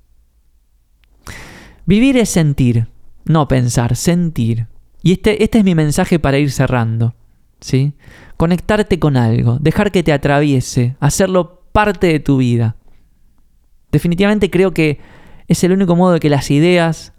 Vivir 1.87 2.17
es 2.17 2.31
sentir, 2.31 2.89
no 3.25 3.49
pensar, 3.49 3.97
sentir. 3.97 4.69
Y 5.03 5.13
este, 5.13 5.43
este 5.45 5.59
es 5.59 5.65
mi 5.65 5.75
mensaje 5.75 6.19
para 6.19 6.39
ir 6.39 6.51
cerrando. 6.51 7.15
¿sí? 7.61 7.95
Conectarte 8.37 8.99
con 8.99 9.17
algo, 9.17 9.59
dejar 9.61 9.91
que 9.91 10.03
te 10.03 10.13
atraviese, 10.13 10.97
hacerlo 11.01 11.63
parte 11.73 12.07
de 12.09 12.21
tu 12.21 12.39
vida. 12.39 12.77
Definitivamente 13.91 14.51
creo 14.51 14.73
que 14.73 15.01
es 15.49 15.65
el 15.65 15.73
único 15.73 15.97
modo 15.97 16.15
de 16.15 16.21
que 16.21 16.31
las 16.31 16.51
ideas, 16.51 17.13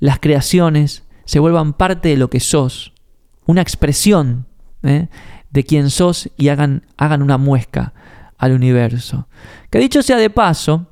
las 0.00 0.18
creaciones, 0.18 1.04
se 1.24 1.38
vuelvan 1.38 1.72
parte 1.72 2.08
de 2.08 2.16
lo 2.16 2.30
que 2.30 2.40
sos, 2.40 2.92
una 3.46 3.62
expresión 3.62 4.46
¿eh? 4.82 5.08
de 5.50 5.64
quién 5.64 5.90
sos 5.90 6.30
y 6.36 6.48
hagan, 6.48 6.84
hagan 6.96 7.22
una 7.22 7.38
muesca 7.38 7.92
al 8.38 8.52
universo. 8.52 9.28
Que 9.70 9.78
dicho 9.78 10.02
sea 10.02 10.16
de 10.16 10.30
paso, 10.30 10.86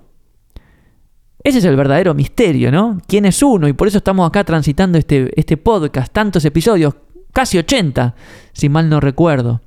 ese 1.43 1.59
es 1.59 1.65
el 1.65 1.77
verdadero 1.77 2.15
misterio, 2.15 2.71
¿no? 2.71 3.01
¿Quién 3.07 3.25
es 3.25 3.43
uno? 3.43 3.67
Y 3.67 3.73
por 3.73 3.89
eso 3.89 3.99
estamos 3.99 4.29
acá 4.29 4.45
transitando 4.45 4.99
este, 4.99 5.31
este 5.39 5.57
podcast, 5.57 6.13
tantos 6.13 6.45
episodios, 6.45 6.95
casi 7.33 7.57
80, 7.57 8.15
si 8.53 8.69
mal 8.69 8.91
no 8.91 9.01
recuerdo. 9.01 9.63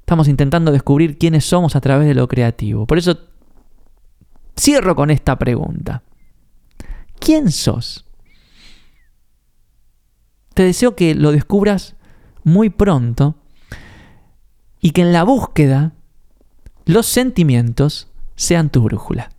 Estamos 0.00 0.26
intentando 0.26 0.72
descubrir 0.72 1.18
quiénes 1.18 1.44
somos 1.44 1.76
a 1.76 1.80
través 1.80 2.08
de 2.08 2.14
lo 2.14 2.28
creativo. 2.28 2.86
Por 2.86 2.96
eso 2.96 3.18
cierro 4.58 4.96
con 4.96 5.10
esta 5.10 5.38
pregunta. 5.38 6.02
¿Quién 7.18 7.52
sos? 7.52 8.06
Te 10.54 10.62
deseo 10.62 10.96
que 10.96 11.14
lo 11.14 11.30
descubras 11.30 11.94
muy 12.42 12.70
pronto 12.70 13.36
y 14.80 14.92
que 14.92 15.02
en 15.02 15.12
la 15.12 15.24
búsqueda 15.24 15.92
los 16.86 17.06
sentimientos 17.06 18.08
sean 18.34 18.70
tu 18.70 18.82
brújula. 18.82 19.30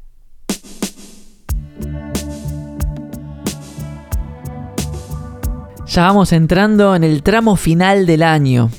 Ya 5.92 6.04
vamos 6.04 6.32
entrando 6.32 6.96
en 6.96 7.04
el 7.04 7.22
tramo 7.22 7.58
final 7.58 8.06
del 8.06 8.24
año. 8.24 8.70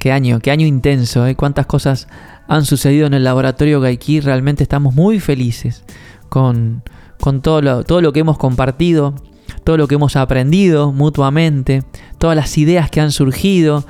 Qué 0.00 0.10
año, 0.10 0.40
qué 0.40 0.50
año 0.50 0.66
intenso, 0.66 1.24
¿eh? 1.24 1.36
Cuántas 1.36 1.66
cosas 1.66 2.08
han 2.48 2.64
sucedido 2.64 3.06
en 3.06 3.14
el 3.14 3.22
laboratorio 3.22 3.80
Gaiki. 3.80 4.18
Realmente 4.18 4.64
estamos 4.64 4.92
muy 4.92 5.20
felices 5.20 5.84
con, 6.28 6.82
con 7.20 7.40
todo, 7.40 7.62
lo, 7.62 7.84
todo 7.84 8.00
lo 8.00 8.12
que 8.12 8.18
hemos 8.18 8.36
compartido, 8.36 9.14
todo 9.62 9.76
lo 9.76 9.86
que 9.86 9.94
hemos 9.94 10.16
aprendido 10.16 10.90
mutuamente, 10.90 11.84
todas 12.18 12.34
las 12.34 12.58
ideas 12.58 12.90
que 12.90 13.00
han 13.00 13.12
surgido 13.12 13.84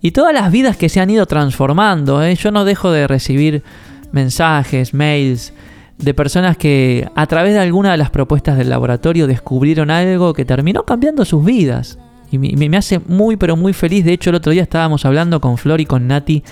y 0.00 0.12
todas 0.12 0.32
las 0.32 0.50
vidas 0.50 0.78
que 0.78 0.88
se 0.88 1.00
han 1.00 1.10
ido 1.10 1.26
transformando. 1.26 2.22
¿eh? 2.22 2.34
Yo 2.34 2.50
no 2.50 2.64
dejo 2.64 2.92
de 2.92 3.06
recibir 3.06 3.62
mensajes, 4.12 4.94
mails 4.94 5.52
de 5.98 6.14
personas 6.14 6.56
que 6.56 7.08
a 7.14 7.26
través 7.26 7.54
de 7.54 7.60
alguna 7.60 7.92
de 7.92 7.96
las 7.96 8.10
propuestas 8.10 8.58
del 8.58 8.70
laboratorio 8.70 9.26
descubrieron 9.26 9.90
algo 9.90 10.34
que 10.34 10.44
terminó 10.44 10.84
cambiando 10.84 11.24
sus 11.24 11.44
vidas. 11.44 11.98
Y 12.30 12.38
me, 12.38 12.76
hace 12.76 12.98
muy, 13.06 13.36
pero 13.36 13.56
muy 13.56 13.72
feliz. 13.72 14.04
De 14.04 14.12
hecho, 14.12 14.30
el 14.30 14.36
otro 14.36 14.52
día 14.52 14.62
estábamos 14.62 15.04
hablando 15.04 15.40
con 15.40 15.58
Flor 15.58 15.80
y 15.80 15.86
con 15.86 16.08
Nati 16.08 16.42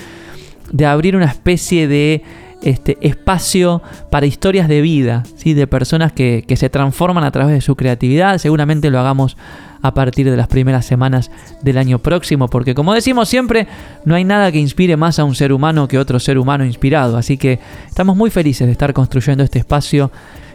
de 0.72 0.86
abrir 0.86 1.16
una 1.16 1.26
especie 1.26 1.88
de 1.88 2.22
este, 2.64 2.98
espacio 3.00 3.82
para 4.10 4.26
historias 4.26 4.68
de 4.68 4.80
vida, 4.80 5.22
¿sí? 5.36 5.54
de 5.54 5.66
personas 5.66 6.12
que, 6.12 6.44
que 6.48 6.56
se 6.56 6.70
transforman 6.70 7.22
a 7.22 7.30
través 7.30 7.54
de 7.54 7.60
su 7.60 7.76
creatividad. 7.76 8.38
Seguramente 8.38 8.90
lo 8.90 8.98
hagamos 8.98 9.36
a 9.82 9.92
partir 9.92 10.30
de 10.30 10.36
las 10.36 10.48
primeras 10.48 10.86
semanas 10.86 11.30
del 11.60 11.76
año 11.76 11.98
próximo, 11.98 12.48
porque 12.48 12.74
como 12.74 12.94
decimos 12.94 13.28
siempre, 13.28 13.68
no 14.06 14.14
hay 14.14 14.24
nada 14.24 14.50
que 14.50 14.58
inspire 14.58 14.96
más 14.96 15.18
a 15.18 15.24
un 15.24 15.34
ser 15.34 15.52
humano 15.52 15.88
que 15.88 15.98
otro 15.98 16.18
ser 16.18 16.38
humano 16.38 16.64
inspirado. 16.64 17.18
Así 17.18 17.36
que 17.36 17.58
estamos 17.86 18.16
muy 18.16 18.30
felices 18.30 18.66
de 18.66 18.72
estar 18.72 18.94
construyendo 18.94 19.44
este 19.44 19.58
espacio 19.58 20.10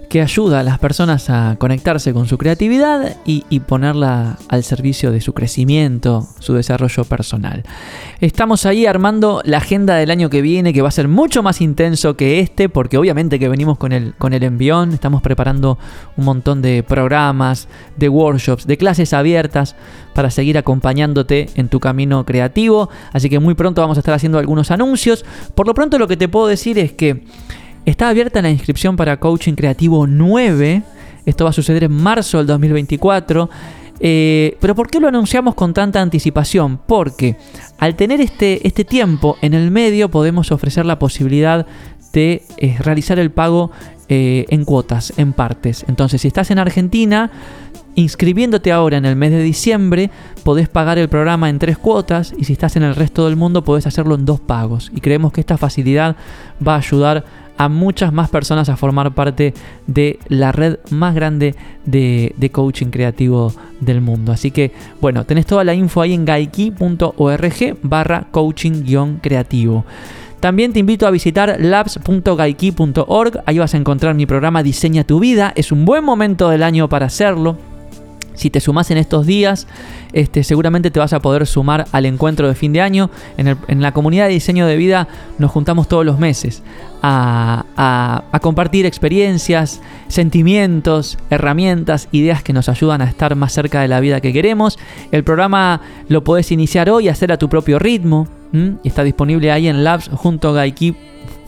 que 0.09 0.21
ayuda 0.23 0.61
a 0.61 0.63
las 0.63 0.79
personas 0.79 1.29
a 1.29 1.55
conectarse 1.59 2.13
con 2.13 2.27
su 2.27 2.39
creatividad 2.39 3.17
y, 3.25 3.59
ponerla 3.59 4.37
al 4.47 4.63
servicio 4.63 5.11
de 5.11 5.21
su 5.21 5.33
crecimiento, 5.33 6.27
su 6.39 6.55
desarrollo 6.55 7.03
personal. 7.03 7.63
Estamos 8.19 8.65
ahí 8.65 8.87
armando 8.87 9.41
la 9.45 9.57
agenda 9.57 9.95
del 9.95 10.09
año 10.09 10.31
que 10.31 10.41
viene, 10.41 10.73
que 10.73 10.81
va 10.81 10.87
a 10.87 10.91
ser 10.91 11.07
mucho 11.07 11.43
más 11.43 11.61
intenso 11.61 12.17
que 12.17 12.39
este, 12.39 12.69
porque 12.69 12.97
obviamente 12.97 13.37
que 13.37 13.47
venimos 13.47 13.77
con 13.77 13.91
el, 13.91 14.15
con 14.17 14.33
el 14.33 14.41
envión, 14.43 14.93
estamos 14.93 15.21
preparando 15.21 15.77
un 16.17 16.25
montón 16.25 16.63
de 16.63 16.81
programas, 16.81 17.67
de 17.95 18.09
workshops, 18.09 18.65
de 18.65 18.77
clases 18.77 19.13
abiertas 19.13 19.75
para 20.15 20.31
seguir 20.31 20.57
acompañándote 20.57 21.49
en 21.53 21.69
tu 21.69 21.79
camino 21.79 22.25
creativo. 22.25 22.89
Así 23.13 23.29
que 23.29 23.39
muy 23.39 23.53
pronto 23.53 23.81
vamos 23.81 23.97
a 23.97 24.01
estar 24.01 24.15
haciendo 24.15 24.39
algunos 24.39 24.71
anuncios. 24.71 25.23
Por 25.53 25.67
lo 25.67 25.75
pronto 25.75 25.99
lo 25.99 26.07
que 26.07 26.17
te 26.17 26.27
puedo 26.27 26.47
decir 26.47 26.79
es 26.79 26.93
que 26.93 27.23
Está 27.89 28.09
abierta 28.09 28.39
la 28.43 28.51
inscripción 28.51 28.95
para 28.95 29.19
Coaching 29.19 29.55
Creativo 29.55 30.05
9. 30.05 30.83
Esto 31.25 31.43
va 31.43 31.49
a 31.49 31.53
suceder 31.53 31.85
en 31.85 31.91
marzo 31.91 32.37
del 32.37 32.45
2024. 32.45 33.49
Eh, 33.99 34.57
pero 34.61 34.75
¿por 34.75 34.91
qué 34.91 34.99
lo 34.99 35.07
anunciamos 35.07 35.55
con 35.55 35.73
tanta 35.73 35.99
anticipación? 35.99 36.79
Porque 36.85 37.35
al 37.79 37.95
tener 37.95 38.21
este, 38.21 38.67
este 38.67 38.85
tiempo 38.85 39.37
en 39.41 39.55
el 39.55 39.71
medio 39.71 40.09
podemos 40.09 40.51
ofrecer 40.51 40.85
la 40.85 40.99
posibilidad 40.99 41.65
de 42.13 42.43
eh, 42.57 42.77
realizar 42.77 43.17
el 43.17 43.31
pago 43.31 43.71
eh, 44.07 44.45
en 44.49 44.65
cuotas, 44.65 45.11
en 45.17 45.33
partes. 45.33 45.83
Entonces, 45.87 46.21
si 46.21 46.27
estás 46.27 46.51
en 46.51 46.59
Argentina, 46.59 47.31
inscribiéndote 47.95 48.71
ahora 48.71 48.97
en 48.97 49.05
el 49.05 49.15
mes 49.15 49.31
de 49.31 49.41
diciembre, 49.41 50.11
podés 50.43 50.69
pagar 50.69 50.99
el 50.99 51.09
programa 51.09 51.49
en 51.49 51.57
tres 51.57 51.79
cuotas 51.79 52.35
y 52.37 52.43
si 52.43 52.53
estás 52.53 52.75
en 52.75 52.83
el 52.83 52.95
resto 52.95 53.25
del 53.25 53.35
mundo, 53.35 53.63
podés 53.63 53.87
hacerlo 53.87 54.13
en 54.13 54.25
dos 54.25 54.39
pagos. 54.39 54.91
Y 54.95 55.01
creemos 55.01 55.33
que 55.33 55.41
esta 55.41 55.57
facilidad 55.57 56.15
va 56.65 56.75
a 56.75 56.77
ayudar 56.77 57.25
a 57.59 57.67
muchas 57.67 58.13
más 58.13 58.29
personas 58.29 58.69
a 58.69 58.77
formar 58.77 59.13
parte 59.13 59.53
de 59.85 60.17
la 60.29 60.53
red 60.53 60.79
más 60.91 61.13
grande 61.13 61.55
de, 61.85 62.49
coaching 62.53 62.87
creativo 62.87 63.53
del 63.81 63.99
mundo. 63.99 64.31
Así 64.31 64.49
que, 64.49 64.71
bueno, 65.01 65.25
tenés 65.25 65.45
toda 65.45 65.65
la 65.65 65.73
info 65.73 65.99
ahí 66.01 66.13
en 66.13 66.23
gaiki.org 66.23 67.77
barra 67.83 68.27
coaching-creativo. 68.31 69.83
También 70.39 70.71
te 70.71 70.79
invito 70.79 71.05
a 71.05 71.11
visitar 71.11 71.57
labs.gaiki.org. 71.59 73.43
Ahí 73.45 73.59
vas 73.59 73.73
a 73.73 73.77
encontrar 73.77 74.15
mi 74.15 74.25
programa 74.25 74.63
Diseña 74.63 75.03
tu 75.03 75.19
vida. 75.19 75.51
Es 75.53 75.73
un 75.73 75.83
buen 75.83 76.05
momento 76.05 76.47
del 76.47 76.63
año 76.63 76.87
para 76.87 77.07
hacerlo. 77.07 77.57
Si 78.33 78.49
te 78.49 78.59
sumas 78.59 78.89
en 78.91 78.97
estos 78.97 79.25
días, 79.25 79.67
este, 80.13 80.43
seguramente 80.43 80.91
te 80.91 80.99
vas 80.99 81.13
a 81.13 81.19
poder 81.19 81.45
sumar 81.45 81.85
al 81.91 82.05
encuentro 82.05 82.47
de 82.47 82.55
fin 82.55 82.73
de 82.73 82.81
año. 82.81 83.09
En, 83.37 83.81
la 83.81 83.91
comunidad 83.91 84.27
de 84.27 84.33
diseño 84.33 84.65
de 84.65 84.75
vida 84.75 85.07
nos 85.37 85.51
juntamos 85.51 85.87
todos 85.87 86.05
los 86.05 86.19
meses 86.19 86.63
a, 87.01 88.23
compartir 88.41 88.85
experiencias, 88.85 89.81
sentimientos, 90.07 91.17
herramientas, 91.29 92.07
ideas 92.11 92.43
que 92.43 92.53
nos 92.53 92.69
ayudan 92.69 93.01
a 93.01 93.05
estar 93.05 93.35
más 93.35 93.53
cerca 93.53 93.81
de 93.81 93.87
la 93.87 93.99
vida 93.99 94.21
que 94.21 94.33
queremos. 94.33 94.79
El 95.11 95.23
programa 95.23 95.81
lo 96.07 96.23
puedes 96.23 96.51
iniciar 96.51 96.89
hoy, 96.89 97.09
hacer 97.09 97.31
a 97.31 97.37
tu 97.37 97.49
propio 97.49 97.79
ritmo. 97.79 98.27
Está 98.83 99.03
disponible 99.03 99.51
ahí 99.51 99.67
en 99.67 99.83
Labs 99.83 100.09
junto 100.11 100.49
a 100.49 100.53
Gaiki 100.53 100.95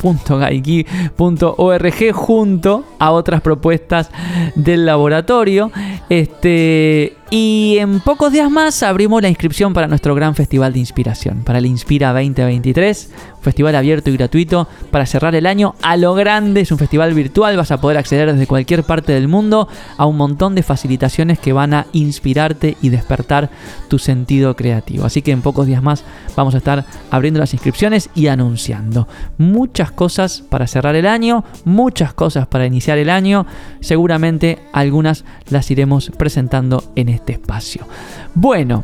www.gaiki.org 0.02 1.94
junto 2.14 2.84
a 3.00 3.12
otras 3.12 3.42
propuestas 3.42 4.10
del 4.56 4.86
laboratorio. 4.86 5.72
Este, 6.10 7.18
y 7.34 7.78
en 7.80 8.02
pocos 8.02 8.34
días 8.34 8.52
más 8.52 8.84
abrimos 8.84 9.22
la 9.22 9.30
inscripción 9.30 9.74
para 9.74 9.88
nuestro 9.88 10.14
gran 10.14 10.36
festival 10.36 10.74
de 10.74 10.80
inspiración, 10.80 11.46
para 11.46 11.60
el 11.60 11.66
Inspira 11.66 12.12
2023, 12.12 13.10
un 13.38 13.42
festival 13.42 13.74
abierto 13.78 14.10
y 14.10 14.18
gratuito 14.18 14.68
para 14.92 15.06
cerrar 15.06 15.34
el 15.36 15.46
año 15.46 15.74
a 15.82 15.96
lo 15.96 16.14
grande. 16.14 16.60
Es 16.60 16.74
un 16.74 16.78
festival 16.78 17.14
virtual, 17.14 17.56
vas 17.56 17.72
a 17.72 17.80
poder 17.80 17.98
acceder 17.98 18.30
desde 18.34 18.48
cualquier 18.48 18.84
parte 18.84 19.14
del 19.14 19.30
mundo 19.30 19.70
a 19.96 20.06
un 20.08 20.18
montón 20.18 20.56
de 20.56 20.64
facilitaciones 20.64 21.40
que 21.40 21.54
van 21.54 21.74
a 21.74 21.88
inspirarte 21.94 22.76
y 22.82 22.90
despertar 22.90 23.50
tu 23.88 23.98
sentido 23.98 24.58
creativo. 24.58 25.06
Así 25.06 25.22
que 25.22 25.32
en 25.32 25.42
pocos 25.42 25.68
días 25.68 25.82
más 25.82 26.04
vamos 26.36 26.54
a 26.54 26.58
estar 26.58 26.84
abriendo 27.12 27.40
las 27.40 27.54
inscripciones 27.54 28.10
y 28.14 28.28
anunciando 28.28 29.08
muchas 29.38 29.90
cosas 29.92 30.44
para 30.50 30.68
cerrar 30.68 30.98
el 30.98 31.08
año, 31.08 31.46
muchas 31.64 32.14
cosas 32.14 32.46
para 32.46 32.66
iniciar 32.66 32.98
el 32.98 33.10
año. 33.10 33.46
Seguramente 33.80 34.60
algunas 34.74 35.24
las 35.50 35.72
iremos 35.72 36.12
presentando 36.18 36.84
en 36.98 37.08
este 37.08 37.21
este 37.22 37.34
espacio. 37.34 37.88
Bueno, 38.34 38.84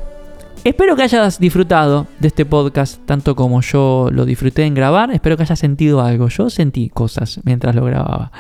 espero 0.64 0.96
que 0.96 1.04
hayas 1.04 1.40
disfrutado 1.40 2.08
de 2.20 2.28
este 2.28 2.46
podcast 2.46 3.02
tanto 3.06 3.36
como 3.36 3.62
yo 3.62 4.10
lo 4.12 4.26
disfruté 4.26 4.64
en 4.64 4.76
grabar. 4.76 5.12
Espero 5.12 5.36
que 5.36 5.44
hayas 5.44 5.60
sentido 5.60 6.02
algo. 6.02 6.28
Yo 6.30 6.50
sentí 6.50 6.90
cosas 6.90 7.40
mientras 7.44 7.76
lo 7.76 7.84
grababa. 7.84 8.32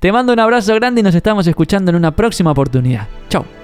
Te 0.00 0.12
mando 0.12 0.32
un 0.32 0.40
abrazo 0.40 0.74
grande 0.74 1.00
y 1.00 1.04
nos 1.04 1.14
estamos 1.14 1.46
escuchando 1.46 1.90
en 1.90 1.96
una 1.96 2.16
próxima 2.16 2.50
oportunidad. 2.50 3.06
Chao. 3.28 3.63